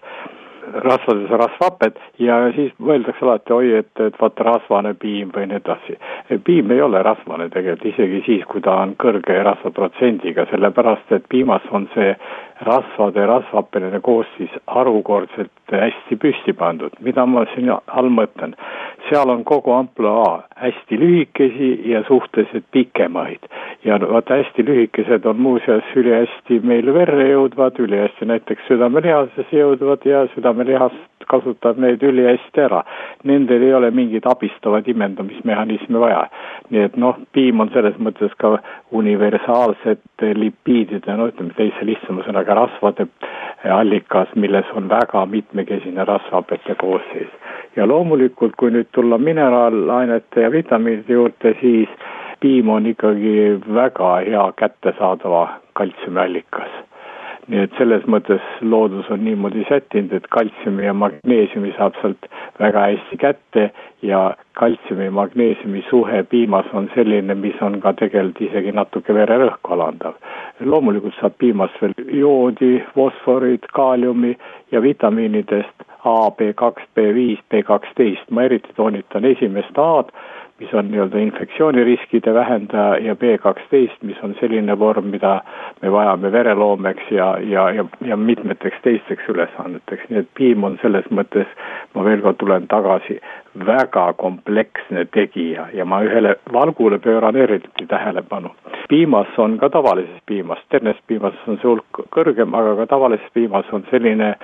rasvades 0.73 1.29
rasvhaped 1.29 1.99
ja 2.19 2.39
siis 2.55 2.73
mõeldakse 2.79 3.25
alati, 3.25 3.53
oi, 3.53 3.71
et, 3.81 3.91
et 4.01 4.17
vaata 4.21 4.47
rasvane 4.47 4.93
piim 4.99 5.31
või 5.35 5.49
nii 5.49 5.59
edasi. 5.61 5.97
piim 6.43 6.71
ei 6.71 6.81
ole 6.81 7.03
rasvane 7.03 7.49
tegelikult 7.49 7.93
isegi 7.93 8.23
siis, 8.25 8.45
kui 8.49 8.61
ta 8.61 8.79
on 8.83 8.95
kõrge 9.01 9.37
rasvaprotsendiga, 9.43 10.47
sellepärast 10.51 11.11
et 11.17 11.29
piimas 11.29 11.65
on 11.71 11.89
see 11.93 12.15
rasvade 12.61 13.25
rasvhappeline 13.27 13.99
koostis 13.99 14.49
harukordselt 14.67 15.51
hästi 15.71 16.15
püsti 16.15 16.53
pandud, 16.53 16.93
mida 17.03 17.25
ma 17.25 17.45
siin 17.53 17.71
all 17.71 18.09
mõtlen. 18.09 18.55
seal 19.09 19.29
on 19.29 19.43
kogu 19.43 19.71
ampluaa 19.71 20.47
hästi 20.57 20.97
lühikesi 20.99 21.89
ja 21.91 22.03
suhteliselt 22.07 22.65
pikemaid 22.71 23.43
ja 23.85 23.99
vot 24.01 24.29
hästi 24.29 24.65
lühikesed 24.65 25.25
on 25.25 25.37
muuseas 25.37 25.83
ülihästi 25.95 26.59
meil 26.63 26.93
verre 26.93 27.27
jõudvad, 27.29 27.77
ülihästi 27.79 28.25
näiteks 28.25 28.67
südamelihasesse 28.67 29.57
jõudvad 29.57 30.05
ja 30.05 30.25
südamelihast 30.55 31.25
kasutab 31.27 31.77
neid 31.77 32.01
ülihästi 32.01 32.61
ära. 32.61 32.83
Nendel 33.23 33.61
ei 33.61 33.73
ole 33.73 33.89
mingeid 33.91 34.23
abistavaid 34.25 34.87
imendamismehhanisme 34.87 35.99
vaja. 35.99 36.27
nii 36.69 36.81
et 36.81 36.95
noh, 36.97 37.17
piim 37.33 37.59
on 37.59 37.69
selles 37.73 37.95
mõttes 37.97 38.31
ka 38.37 38.57
universaalsete 38.91 40.33
lipiidide, 40.33 41.17
no 41.17 41.27
ütleme 41.29 41.53
teise 41.53 41.85
lihtsama 41.85 42.23
sõnaga 42.25 42.55
rasvade 42.55 43.07
allikas, 43.69 44.29
milles 44.35 44.65
on 44.75 44.89
väga 44.89 45.25
mitmekesine 45.25 46.05
rasvhapete 46.05 46.75
koosseis. 46.75 47.29
ja 47.75 47.87
loomulikult, 47.87 48.55
kui 48.55 48.71
nüüd 48.71 48.87
tulla 48.91 49.17
mineraalainete 49.17 50.41
ja 50.41 50.51
vitamiinide 50.51 51.13
juurde, 51.13 51.55
siis 51.61 51.89
piim 52.39 52.69
on 52.69 52.85
ikkagi 52.85 53.59
väga 53.73 54.15
hea 54.25 54.51
kättesaadava 54.57 55.47
kaltsiumi 55.73 56.19
allikas 56.19 56.94
nii 57.47 57.61
et 57.65 57.75
selles 57.77 58.05
mõttes 58.09 58.43
loodus 58.61 59.09
on 59.13 59.21
niimoodi 59.25 59.65
sättinud, 59.69 60.13
et 60.13 60.27
kaltsiumi 60.33 60.85
ja 60.87 60.93
magneesiumi 60.97 61.73
saab 61.77 61.97
sealt 62.01 62.29
väga 62.59 62.85
hästi 62.89 63.19
kätte 63.21 63.65
ja 64.01 64.21
kaltsiumi 64.59 65.09
ja 65.09 65.15
magneesiumi 65.15 65.83
suhe 65.89 66.23
piimas 66.29 66.69
on 66.73 66.89
selline, 66.95 67.35
mis 67.35 67.61
on 67.61 67.79
ka 67.81 67.93
tegelikult 68.01 68.41
isegi 68.49 68.71
natuke 68.71 69.13
vererõhku 69.13 69.75
alandav. 69.77 70.15
loomulikult 70.59 71.13
saab 71.19 71.33
piimast 71.37 71.81
veel 71.81 71.93
joodi, 72.19 72.83
fosforit, 72.95 73.67
kaaliumi 73.73 74.37
ja 74.71 74.81
vitamiinidest 74.81 75.85
A, 76.05 76.31
B 76.31 76.53
kaks, 76.55 76.83
B 76.95 77.09
viis, 77.13 77.39
B 77.49 77.63
kaksteist, 77.65 78.29
ma 78.29 78.43
eriti 78.45 78.73
toonitan 78.77 79.25
esimest 79.25 79.77
A-d 79.77 80.13
mis 80.59 80.73
on 80.73 80.87
nii-öelda 80.91 81.19
infektsiooniriskide 81.19 82.33
vähendaja 82.33 82.97
ja 82.97 83.15
B 83.15 83.37
kaksteist, 83.41 84.03
mis 84.03 84.19
on 84.23 84.35
selline 84.39 84.79
vorm, 84.79 85.09
mida 85.11 85.41
me 85.81 85.91
vajame 85.91 86.31
vereloomeks 86.31 87.11
ja, 87.11 87.37
ja, 87.43 87.69
ja, 87.71 87.85
ja 88.01 88.17
mitmeteks 88.17 88.77
teisteks 88.83 89.27
ülesanneteks, 89.29 90.07
nii 90.09 90.21
et 90.23 90.29
piim 90.39 90.63
on 90.63 90.77
selles 90.81 91.09
mõttes, 91.11 91.51
ma 91.93 92.05
veel 92.07 92.23
kord 92.23 92.39
tulen 92.39 92.67
tagasi, 92.71 93.19
väga 93.67 94.05
kompleksne 94.13 95.05
tegija 95.11 95.67
ja 95.73 95.85
ma 95.85 96.01
ühele 96.07 96.35
valgule 96.53 96.99
pööran 97.03 97.35
eriti 97.35 97.87
tähelepanu. 97.87 98.55
piimas 98.89 99.27
on 99.37 99.57
ka 99.57 99.69
tavalises 99.69 100.21
piimas, 100.25 100.59
ternes 100.69 100.97
piimas 101.07 101.35
on 101.47 101.59
see 101.59 101.67
hulk 101.67 102.05
kõrgem, 102.15 102.55
aga 102.55 102.75
ka 102.75 102.85
tavalises 102.95 103.31
piimas 103.33 103.65
on 103.71 103.83
selline 103.91 104.35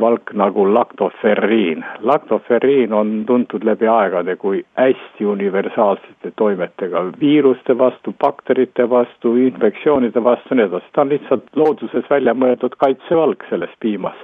valk 0.00 0.32
nagu 0.32 0.64
laktoferriin. 0.74 1.84
laktoferriin 2.00 2.92
on 2.92 3.24
tuntud 3.26 3.64
läbi 3.64 3.88
aegade 3.88 4.36
kui 4.36 4.64
hästi 4.78 5.26
universaalsete 5.26 6.32
toimetega 6.36 7.04
viiruste 7.20 7.78
vastu, 7.78 8.14
bakterite 8.20 8.90
vastu, 8.90 9.34
infektsioonide 9.36 10.24
vastu, 10.24 10.54
nii 10.54 10.64
edasi, 10.64 10.92
ta 10.92 11.00
on 11.00 11.08
lihtsalt 11.14 11.50
looduses 11.56 12.10
välja 12.10 12.34
mõeldud 12.34 12.76
kaitsevalk 12.78 13.44
selles 13.50 13.74
piimas. 13.80 14.16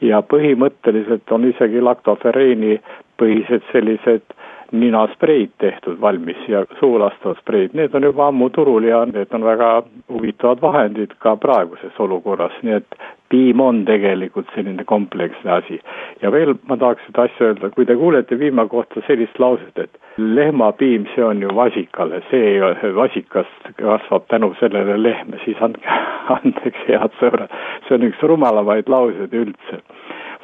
ja 0.00 0.18
põhimõtteliselt 0.20 1.30
on 1.32 1.44
isegi 1.48 1.80
laktoferriini 1.80 2.74
põhised 3.20 3.62
sellised 3.72 4.34
ninaspreid 4.72 5.50
tehtud 5.58 6.00
valmis 6.00 6.48
ja 6.48 6.64
suulastavad 6.80 7.38
spreid, 7.40 7.74
need 7.74 7.94
on 7.94 8.08
juba 8.08 8.28
ammu 8.28 8.50
turul 8.50 8.84
ja 8.84 9.04
need 9.06 9.34
on 9.34 9.44
väga 9.44 9.82
huvitavad 10.12 10.62
vahendid 10.62 11.14
ka 11.18 11.36
praeguses 11.36 12.00
olukorras, 12.02 12.56
nii 12.62 12.78
et 12.80 12.98
piim 13.28 13.60
on 13.60 13.84
tegelikult 13.84 14.50
selline 14.54 14.84
kompleksne 14.84 15.52
asi. 15.52 15.80
ja 16.22 16.32
veel 16.32 16.54
ma 16.68 16.76
tahaks 16.76 17.06
seda 17.06 17.26
asja 17.26 17.50
öelda, 17.50 17.70
kui 17.74 17.86
te 17.86 17.96
kuulete 17.96 18.38
piima 18.38 18.66
kohta 18.70 19.02
sellist 19.06 19.38
lauset, 19.38 19.78
et 19.78 19.98
lehmapiim, 20.16 21.06
see 21.14 21.24
on 21.24 21.42
ju 21.42 21.50
vasikale, 21.54 22.22
see 22.30 22.94
vasikas 22.96 23.50
kasvab 23.80 24.28
tänu 24.28 24.54
sellele 24.60 24.96
lehme, 25.02 25.40
siis 25.44 25.60
andke 25.60 25.98
andeks, 26.38 26.86
head 26.88 27.18
sõbrad, 27.20 27.52
see 27.88 27.98
on 27.98 28.08
üks 28.10 28.22
rumalamaid 28.22 28.88
lauseid 28.88 29.34
üldse. 29.34 29.82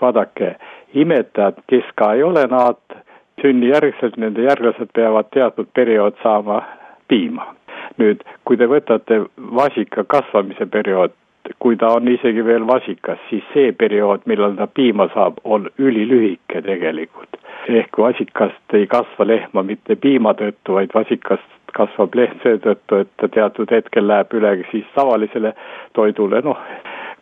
vaadake, 0.03 0.57
imetajad, 0.99 1.61
kes 1.70 1.87
ka 1.95 2.12
ei 2.16 2.23
ole 2.27 2.43
naat, 2.51 2.97
sünnijärgselt 3.41 4.16
nende 4.16 4.45
järglased 4.47 4.93
peavad 4.95 5.30
teatud 5.35 5.68
periood 5.74 6.18
saama 6.22 6.62
piima. 7.09 7.55
nüüd, 7.99 8.22
kui 8.49 8.57
te 8.57 8.66
võtate 8.70 9.18
vasika 9.37 10.05
kasvamise 10.09 10.66
periood, 10.66 11.12
kui 11.59 11.76
ta 11.76 11.91
on 11.97 12.09
isegi 12.09 12.45
veel 12.45 12.64
vasikas, 12.66 13.18
siis 13.28 13.45
see 13.53 13.72
periood, 13.72 14.22
millal 14.30 14.55
ta 14.57 14.66
piima 14.66 15.09
saab, 15.14 15.41
on 15.45 15.68
ülilühike 15.78 16.62
tegelikult. 16.62 17.37
ehk 17.68 17.99
vasikast 17.99 18.74
ei 18.74 18.87
kasva 18.87 19.26
lehma 19.26 19.62
mitte 19.62 19.97
piima 19.97 20.33
tõttu, 20.35 20.74
vaid 20.78 20.95
vasikast 20.95 21.53
kasvab 21.76 22.14
lehm 22.14 22.41
seetõttu, 22.43 23.03
et 23.03 23.11
ta 23.20 23.28
teatud 23.28 23.70
hetkel 23.70 24.09
läheb 24.09 24.35
üle 24.35 24.57
siis 24.70 24.89
tavalisele 24.95 25.55
toidule, 25.95 26.41
noh, 26.45 26.59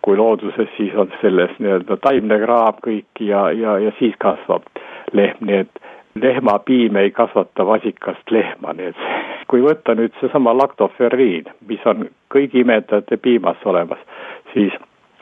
kui 0.02 0.16
looduses, 0.16 0.68
siis 0.76 0.94
on 0.96 1.12
selles 1.20 1.52
nii-öelda 1.58 1.96
taimne 2.06 2.38
kraam 2.44 2.80
kõik 2.86 3.20
ja, 3.20 3.50
ja, 3.52 3.78
ja 3.78 3.92
siis 3.98 4.16
kasvab 4.18 4.66
lehm, 5.12 5.44
nii 5.44 5.62
et 5.64 5.82
lehmapiim 6.22 6.96
ei 6.96 7.10
kasvata 7.10 7.66
vasikast 7.66 8.30
lehma, 8.30 8.72
nii 8.72 8.92
et 8.92 9.02
kui 9.48 9.62
võtta 9.64 9.94
nüüd 9.98 10.14
seesama 10.20 10.54
laktoferriin, 10.56 11.50
mis 11.68 11.86
on 11.86 12.08
kõigi 12.34 12.62
imetajate 12.64 13.16
piimas 13.16 13.60
olemas, 13.64 13.98
siis 14.54 14.72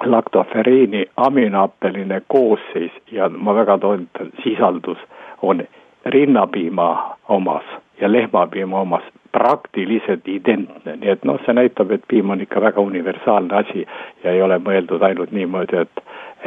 laktoferriini 0.05 1.07
aminohappeline 1.17 2.23
koosseis 2.29 2.93
ja 3.13 3.29
ma 3.29 3.55
väga 3.55 3.79
toonitan, 3.79 4.31
sisaldus 4.45 4.99
on 5.43 5.65
rinnapiima 6.05 7.17
omas 7.29 7.65
ja 8.01 8.13
lehmapiima 8.13 8.81
omas 8.81 9.03
praktiliselt 9.33 10.29
identne, 10.29 10.97
nii 10.97 11.11
et 11.13 11.25
noh, 11.29 11.41
see 11.45 11.55
näitab, 11.55 11.91
et 11.93 12.05
piim 12.09 12.31
on 12.31 12.41
ikka 12.41 12.61
väga 12.61 12.81
universaalne 12.81 13.57
asi 13.57 13.85
ja 14.25 14.33
ei 14.33 14.43
ole 14.43 14.57
mõeldud 14.59 15.03
ainult 15.05 15.35
niimoodi, 15.37 15.83
et, 15.85 16.03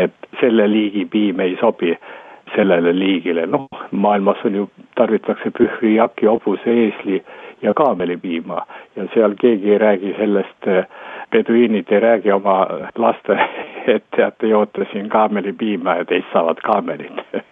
et 0.07 0.29
selle 0.39 0.65
liigi 0.71 1.05
piim 1.05 1.39
ei 1.39 1.57
sobi 1.59 1.93
sellele 2.55 2.93
liigile, 2.99 3.45
noh, 3.47 3.67
maailmas 3.91 4.41
on 4.45 4.55
ju, 4.55 4.69
tarvitatakse 4.95 5.51
pühvi, 5.57 5.95
jaki, 5.95 6.25
hobuse, 6.25 6.73
eesli 6.85 7.23
ja 7.61 7.73
kaamelipiima 7.73 8.65
ja 8.95 9.07
seal 9.13 9.35
keegi 9.39 9.71
ei 9.71 9.77
räägi 9.77 10.15
sellest, 10.17 10.69
peduiinid 11.31 11.91
ei 11.91 11.99
räägi 11.99 12.31
oma 12.31 12.57
lastele, 12.97 13.47
et 13.95 14.03
teate, 14.15 14.47
joote 14.47 14.87
siin 14.91 15.09
kaamelipiima 15.09 15.95
ja 16.01 16.05
teist 16.05 16.33
saavad 16.33 16.59
kaamelid 16.65 17.23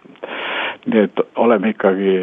nii 0.86 1.04
et 1.04 1.20
oleme 1.36 1.74
ikkagi 1.74 2.16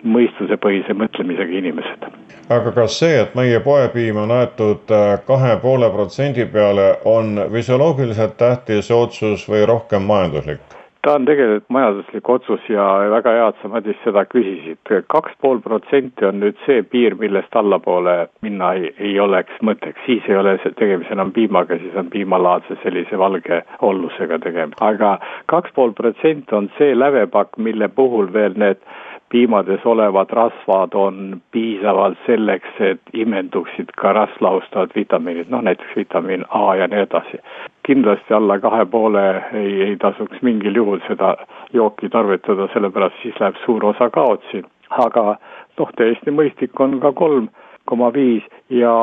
mõistusepõhise 0.00 0.94
mõtlemisega 0.96 1.58
inimesed. 1.58 2.06
aga 2.48 2.72
kas 2.72 2.98
see, 3.02 3.20
et 3.20 3.34
meie 3.36 3.60
poepiim 3.60 4.16
on 4.22 4.32
aetud 4.38 4.92
kahe 5.26 5.56
poole 5.62 5.90
protsendi 5.92 6.46
peale, 6.46 6.94
on 7.04 7.36
füsioloogiliselt 7.52 8.36
tähtis 8.36 8.90
otsus 8.90 9.48
või 9.48 9.66
rohkem 9.66 10.08
majanduslik? 10.08 10.79
Ta 11.02 11.14
on 11.16 11.24
tegelikult 11.24 11.68
majanduslik 11.72 12.28
otsus 12.28 12.66
ja 12.68 12.84
väga 13.12 13.32
hea, 13.36 13.48
et 13.48 13.62
sa 13.62 13.68
Madis 13.72 14.00
seda 14.04 14.24
küsisid. 14.28 14.78
kaks 15.14 15.36
pool 15.40 15.60
protsenti 15.64 16.26
on 16.28 16.40
nüüd 16.42 16.58
see 16.66 16.82
piir, 16.82 17.16
millest 17.20 17.56
allapoole 17.56 18.16
minna 18.42 18.72
ei, 18.74 18.92
ei 18.98 19.20
oleks 19.20 19.60
mõtteks, 19.62 20.00
siis 20.06 20.28
ei 20.28 20.36
ole 20.36 20.56
tegemist 20.78 21.12
enam 21.12 21.32
piimaga, 21.32 21.78
siis 21.78 21.96
on 21.96 22.10
piimalaadse 22.12 22.76
sellise 22.82 23.18
valge 23.18 23.62
ollusega 23.80 24.38
tegemist. 24.38 24.82
aga 24.82 25.18
kaks 25.46 25.72
pool 25.74 25.92
protsenti 25.92 26.54
on 26.54 26.70
see 26.78 26.94
lävepakk, 26.94 27.56
mille 27.56 27.88
puhul 27.88 28.32
veel 28.32 28.56
need 28.56 28.84
piimades 29.30 29.86
olevad 29.86 30.30
rasvad 30.30 30.94
on 30.94 31.40
piisavalt 31.50 32.18
selleks, 32.26 32.80
et 32.80 33.00
imenduksid 33.14 33.92
ka 33.96 34.12
rasvlahustavad 34.12 34.90
vitamiinid, 34.94 35.50
noh 35.50 35.62
näiteks 35.62 35.96
vitamiin 35.96 36.44
A 36.48 36.74
ja 36.74 36.86
nii 36.86 37.06
edasi. 37.06 37.38
kindlasti 37.86 38.34
alla 38.34 38.58
kahe 38.58 38.84
poole 38.84 39.44
ei, 39.54 39.82
ei 39.82 39.96
tasuks 39.96 40.42
mingil 40.42 40.76
juhul 40.76 41.00
seda 41.08 41.36
jooki 41.72 42.08
tarvitada, 42.08 42.68
sellepärast 42.72 43.22
siis 43.22 43.40
läheb 43.40 43.56
suur 43.64 43.84
osa 43.84 44.10
kaotsi, 44.10 44.62
aga 44.90 45.36
noh, 45.78 45.92
täiesti 45.96 46.30
mõistlik 46.30 46.80
on 46.80 47.00
ka 47.00 47.12
kolm 47.12 47.48
koma 47.84 48.12
viis 48.12 48.44
ja 48.70 48.94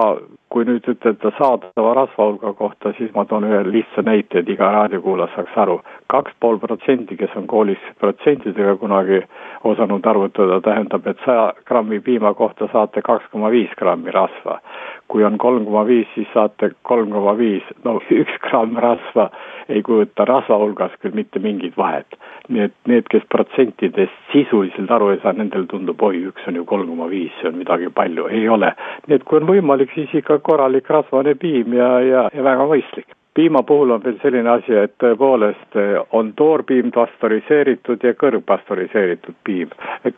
kui 0.49 0.63
nüüd 0.63 0.85
ütelda 0.87 1.31
saadava 1.37 1.93
rasva 1.97 2.29
hulga 2.29 2.53
kohta, 2.55 2.93
siis 2.97 3.11
ma 3.15 3.25
toon 3.27 3.45
ühe 3.49 3.59
lihtsa 3.67 4.03
näite, 4.07 4.39
et 4.39 4.49
iga 4.49 4.69
raadiokuulaja 4.71 5.33
saaks 5.35 5.57
aru. 5.63 5.81
kaks 6.07 6.31
pool 6.39 6.57
protsenti, 6.59 7.17
kes 7.19 7.33
on 7.35 7.47
koolis 7.51 7.81
protsentidega 7.99 8.77
kunagi 8.79 9.19
osanud 9.67 10.05
arvutada, 10.07 10.61
tähendab, 10.63 11.07
et 11.07 11.19
saja 11.25 11.51
grammi 11.67 11.99
piima 11.99 12.33
kohta 12.33 12.69
saate 12.71 13.01
kaks 13.03 13.27
koma 13.31 13.51
viis 13.51 13.73
grammi 13.77 14.11
rasva. 14.11 14.61
kui 15.07 15.23
on 15.23 15.37
kolm 15.37 15.65
koma 15.65 15.85
viis, 15.87 16.07
siis 16.15 16.27
saate 16.33 16.71
kolm 16.83 17.11
koma 17.11 17.35
viis, 17.37 17.63
no 17.83 17.99
üks 18.11 18.39
gramm 18.43 18.75
rasva 18.77 19.29
ei 19.69 19.81
kujuta 19.83 20.25
rasva 20.25 20.57
hulgas 20.59 20.91
küll 21.01 21.15
mitte 21.15 21.39
mingit 21.39 21.77
vahet. 21.77 22.07
nii 22.47 22.61
et 22.63 22.73
need, 22.87 23.07
kes 23.11 23.23
protsentidest 23.27 24.13
sisuliselt 24.31 24.91
aru 24.91 25.09
ei 25.11 25.19
saa, 25.19 25.33
nendel 25.35 25.65
tundub, 25.67 25.99
oi, 26.01 26.21
üks 26.29 26.45
on 26.47 26.55
ju 26.55 26.63
kolm 26.65 26.87
koma 26.87 27.09
viis, 27.11 27.33
see 27.41 27.49
on 27.49 27.57
midagi 27.59 27.89
palju, 27.91 28.27
ei 28.31 28.47
ole. 28.49 28.71
nii 29.07 29.15
et 29.19 29.25
kui 29.27 29.41
on 29.41 29.47
võimalik, 29.49 29.56
siis 29.95 30.13
ikka 30.13 30.39
korralik 30.39 30.89
rasvane 30.89 31.35
piim 31.35 31.73
ja, 31.73 31.99
ja, 31.99 32.29
ja 32.33 32.43
väga 32.43 32.67
mõistlik 32.67 33.17
piima 33.37 33.63
puhul 33.63 33.91
on 33.93 34.01
veel 34.03 34.15
selline 34.21 34.49
asi, 34.49 34.73
et 34.73 34.95
tõepoolest 34.97 35.75
on 36.17 36.31
toorpiim 36.39 36.89
pastöriseeritud 36.95 38.01
ja 38.03 38.15
kõrgpastöriseeritud 38.17 39.35
piim. 39.45 39.69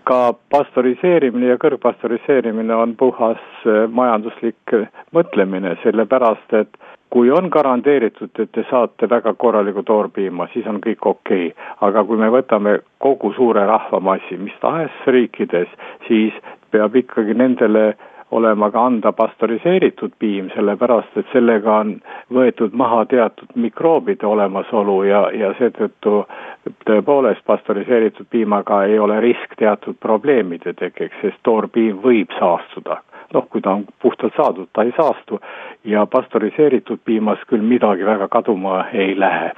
ka 0.03 0.33
pastöriseerimine 0.55 1.49
ja 1.51 1.57
kõrgpastöriseerimine 1.59 2.75
on 2.75 2.95
puhas 2.95 3.41
majanduslik 3.91 4.75
mõtlemine, 5.11 5.75
sellepärast 5.83 6.55
et 6.61 6.79
kui 7.09 7.31
on 7.31 7.49
garanteeritud, 7.51 8.31
et 8.39 8.51
te 8.55 8.63
saate 8.69 9.09
väga 9.09 9.33
korralikku 9.33 9.83
toorpiima, 9.83 10.47
siis 10.53 10.67
on 10.67 10.79
kõik 10.79 11.03
okei 11.11 11.47
okay.. 11.51 11.65
aga 11.81 12.03
kui 12.03 12.17
me 12.17 12.29
võtame 12.31 12.79
kogu 13.03 13.33
suure 13.35 13.65
rahvamassi 13.65 14.37
mis 14.37 14.55
tahes 14.61 14.95
riikides, 15.07 15.67
siis 16.07 16.33
peab 16.71 16.95
ikkagi 16.95 17.33
nendele 17.33 17.97
olema 18.31 18.71
ka 18.71 18.85
anda 18.85 19.11
pastöriseeritud 19.11 20.11
piim, 20.19 20.49
sellepärast 20.55 21.17
et 21.17 21.27
sellega 21.33 21.79
on 21.81 21.95
võetud 22.33 22.75
maha 22.77 23.05
teatud 23.09 23.55
mikroobide 23.55 24.27
olemasolu 24.27 25.03
ja, 25.09 25.23
ja 25.33 25.53
seetõttu 25.57 26.23
tõepoolest 26.85 27.45
pastöriseeritud 27.45 28.29
piimaga 28.29 28.83
ei 28.85 28.99
ole 28.99 29.19
risk 29.25 29.57
teatud 29.57 29.97
probleemide 29.99 30.73
tekkeks, 30.73 31.21
sest 31.21 31.41
toorpiim 31.43 32.01
võib 32.03 32.33
saastuda. 32.39 33.01
Noh, 33.33 33.45
kui 33.49 33.61
ta 33.61 33.75
on 33.77 33.83
puhtalt 34.01 34.33
saadud, 34.37 34.69
ta 34.73 34.83
ei 34.83 34.93
saastu 34.97 35.37
ja 35.85 36.05
pastöriseeritud 36.05 37.01
piimas 37.05 37.41
küll 37.49 37.61
midagi 37.61 38.05
väga 38.05 38.27
kaduma 38.27 38.87
ei 38.93 39.13
lähe 39.19 39.51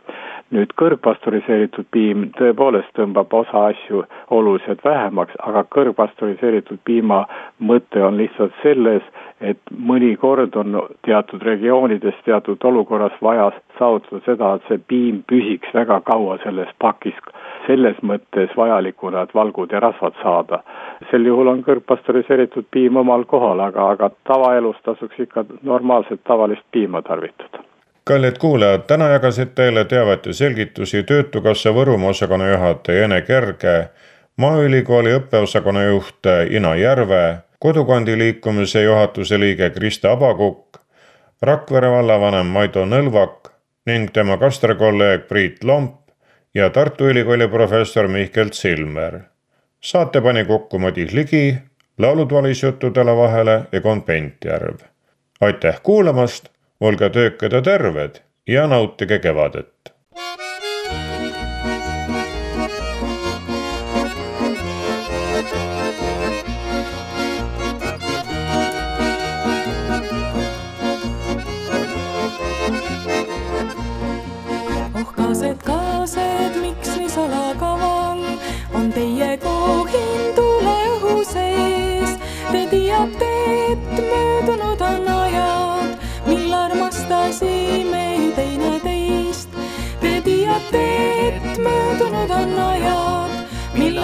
nüüd 0.52 0.74
kõrgpastöriseeritud 0.80 1.88
piim 1.96 2.26
tõepoolest 2.36 2.92
tõmbab 2.98 3.32
osa 3.42 3.66
asju 3.72 4.04
oluliselt 4.36 4.84
vähemaks, 4.86 5.36
aga 5.40 5.64
kõrgpastöriseeritud 5.76 6.82
piima 6.88 7.24
mõte 7.60 8.04
on 8.04 8.20
lihtsalt 8.20 8.56
selles, 8.64 9.06
et 9.40 9.74
mõnikord 9.92 10.56
on 10.60 10.82
teatud 11.08 11.44
regioonides, 11.48 12.20
teatud 12.26 12.64
olukorras 12.68 13.16
vaja 13.22 13.50
saavutada 13.80 14.22
seda, 14.26 14.54
et 14.56 14.68
see 14.68 14.84
piim 14.94 15.24
püsiks 15.32 15.72
väga 15.74 16.02
kaua 16.12 16.38
selles 16.44 16.70
pakis, 16.84 17.18
selles 17.68 17.98
mõttes 18.04 18.54
vajalikuna, 18.58 19.24
et 19.26 19.36
valgud 19.36 19.72
ja 19.72 19.80
rasvad 19.80 20.20
saada. 20.22 20.64
sel 21.10 21.26
juhul 21.26 21.48
on 21.48 21.64
kõrgpastöriseeritud 21.64 22.68
piim 22.72 22.98
omal 22.98 23.26
kohal, 23.26 23.60
aga, 23.60 23.90
aga 23.96 24.12
tavaelus 24.28 24.78
tasuks 24.84 25.20
ikka 25.20 25.46
normaalset 25.64 26.24
tavalist 26.24 26.64
piima 26.72 27.02
tarvitada 27.02 27.71
kallid 28.04 28.38
kuulajad, 28.38 28.82
täna 28.88 29.10
jagasid 29.10 29.54
teile 29.56 29.86
teavet 29.86 30.26
ja 30.26 30.34
selgitusi 30.34 31.04
Töötukassa 31.04 31.70
Võrumaa 31.74 32.10
osakonna 32.10 32.50
juhataja 32.50 33.06
Ene 33.06 33.22
Kerge, 33.22 33.90
Maaülikooli 34.38 35.14
õppeosakonna 35.20 35.84
juht 35.84 36.28
Ina 36.50 36.76
Järve, 36.76 37.38
Kodukondi 37.60 38.18
liikumise 38.18 38.84
juhatuse 38.84 39.40
liige 39.40 39.70
Krista 39.70 40.12
Abakukk, 40.12 40.78
Rakvere 41.42 41.90
vallavanem 41.90 42.46
Maido 42.46 42.86
Nõlvak 42.86 43.52
ning 43.86 44.10
tema 44.14 44.38
kastrakolleeg 44.38 45.28
Priit 45.28 45.64
Lomp 45.64 45.96
ja 46.54 46.70
Tartu 46.70 47.10
Ülikooli 47.10 47.48
professor 47.48 48.08
Mihkel 48.08 48.50
Zilmer. 48.50 49.20
saate 49.82 50.22
pani 50.22 50.46
kokku 50.46 50.80
Madis 50.80 51.14
Ligi, 51.14 51.58
laulud 51.98 52.32
valis 52.32 52.64
juttudele 52.64 53.16
vahele 53.18 53.62
Egon 53.74 54.02
Pentjärv. 54.02 54.78
aitäh 55.42 55.82
kuulamast 55.84 56.50
olge 56.82 57.10
töökad 57.10 57.54
ja 57.54 57.62
terved 57.62 58.22
ja 58.48 58.68
nautige 58.68 59.20
kevadet. 59.20 59.94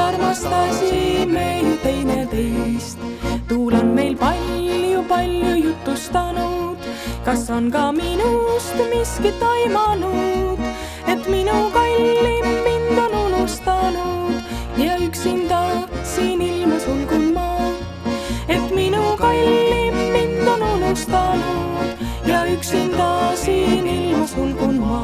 Armastasime 0.07 1.59
ju 1.61 1.77
teineteist. 1.83 2.99
tuul 3.47 3.73
on 3.73 3.87
meil 3.95 4.15
palju, 4.17 5.03
palju 5.07 5.55
jutustanud, 5.55 6.77
kas 7.25 7.49
on 7.49 7.71
ka 7.71 7.91
minust 7.91 8.77
miskit 8.91 9.43
aimanud, 9.43 10.59
et 11.07 11.27
minu 11.27 11.57
kallim 11.75 12.47
mind 12.65 12.99
on 13.05 13.13
unustanud 13.25 14.35
ja 14.77 14.97
üksinda 15.07 15.61
siin 16.03 16.41
ilma 16.41 16.79
sulgun 16.79 17.33
ma. 17.33 17.71
et 18.47 18.75
minu 18.75 19.03
kallim 19.17 19.95
mind 20.15 20.47
on 20.47 20.61
unustanud 20.61 22.05
ja 22.25 22.45
üksinda 22.53 23.35
siin 23.35 23.87
ilma 23.87 24.27
sulgun 24.27 24.79
ma. 24.79 25.03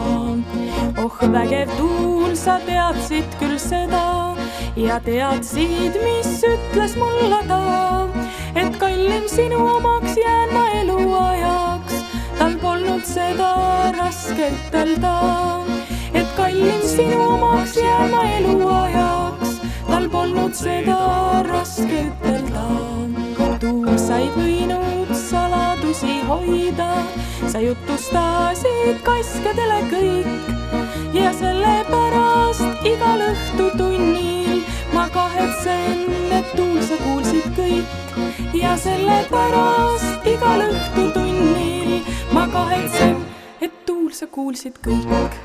oh 1.03 1.17
vägev 1.31 1.69
tuul, 1.77 2.35
sa 2.35 2.59
teadsid 2.65 3.39
küll 3.39 3.59
seda 3.59 4.32
ja 4.75 4.99
teadsid, 4.99 5.97
mis 6.01 6.41
ütles 6.47 6.95
mulle 6.97 7.39
ta, 7.47 8.07
et 8.55 8.77
kallim 8.81 9.27
sinu 9.29 9.59
omaks 9.75 10.17
jään 10.17 10.53
ma 10.53 10.63
eluajaks. 10.81 11.93
tal 12.39 12.55
polnud 12.61 13.05
seda 13.05 13.51
raske 13.97 14.49
ütelda, 14.49 15.13
et 16.13 16.27
kallim 16.37 16.81
sinu 16.81 17.21
omaks 17.35 17.77
jään 17.77 18.09
ma 18.11 18.23
eluajaks. 18.37 19.61
tal 19.87 20.09
polnud 20.09 20.53
seda 20.53 20.99
raske 21.49 22.05
ütelda. 22.07 22.65
tuul 23.59 23.97
sai 23.97 24.27
võinud 24.35 25.13
saladusi 25.15 26.21
hoida, 26.27 26.89
sa 27.47 27.59
jutustasid 27.61 29.05
kaskadele 29.05 29.79
kõik 29.93 31.13
ja 31.13 31.29
sellepärast 31.33 32.89
igal 32.89 33.21
õhtutunnil 33.29 34.52
ma 34.93 35.09
kahetsen, 35.09 36.05
et 36.37 36.55
tuul 36.55 36.81
sa 36.85 36.97
kuulsid 37.01 37.47
kõik 37.57 38.57
ja 38.57 38.75
sellepärast 38.77 40.27
igal 40.29 40.65
õhtutunnil 40.69 42.01
ma 42.33 42.47
kahetsen, 42.53 43.17
et 43.61 43.73
tuul 43.85 44.11
sa 44.13 44.27
kuulsid 44.27 44.77
kõik. 44.85 45.41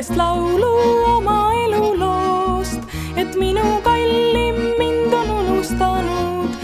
Väikest 0.00 0.16
laulu 0.16 0.68
oma 1.04 1.52
eluloost, 1.52 2.80
et 3.16 3.34
minu 3.36 3.64
kallim 3.84 4.56
mind 4.78 5.12
on 5.12 5.30
unustanud 5.30 6.56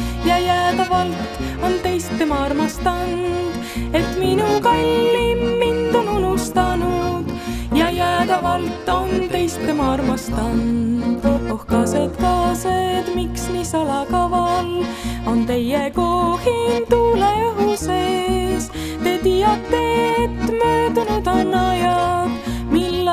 kavalalt 0.76 1.36
on 1.62 1.72
teist 1.82 2.16
tema 2.18 2.38
armastanud, 2.46 3.52
et 3.92 4.16
minu 4.18 4.60
kallim 4.64 5.58
mind 5.60 5.94
on 5.94 6.08
unustanud 6.08 7.28
ja 7.74 7.90
jäädavalt 7.90 8.88
on 8.88 9.28
teist 9.30 9.60
tema 9.66 9.92
armastanud. 9.92 11.24
oh 11.50 11.66
kaased, 11.66 12.16
kaased, 12.16 13.14
miks 13.14 13.48
nii 13.52 13.64
salakaval 13.64 14.84
on 15.26 15.46
teie 15.46 15.90
kohin 15.90 16.88
tuule 16.88 17.32
õhu 17.52 17.76
sees? 17.76 18.70
Te 19.04 19.18
teate, 19.18 19.84
et 20.24 20.52
möödunud 20.52 21.26
on 21.26 21.54
ajad, 21.54 22.15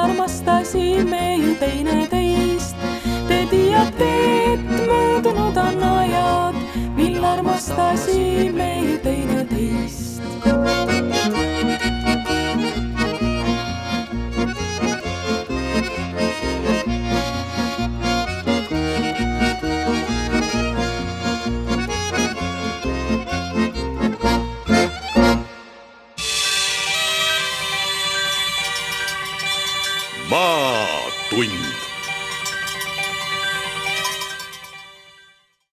armastasime 0.04 1.38
ju 1.38 1.56
teineteist. 1.60 2.76
Te 3.28 3.46
teate, 3.52 4.12
et 4.54 4.70
möödunud 4.88 5.58
on 5.58 5.84
ajad, 5.84 6.56
mil 6.96 7.26
armastasime 7.26 8.73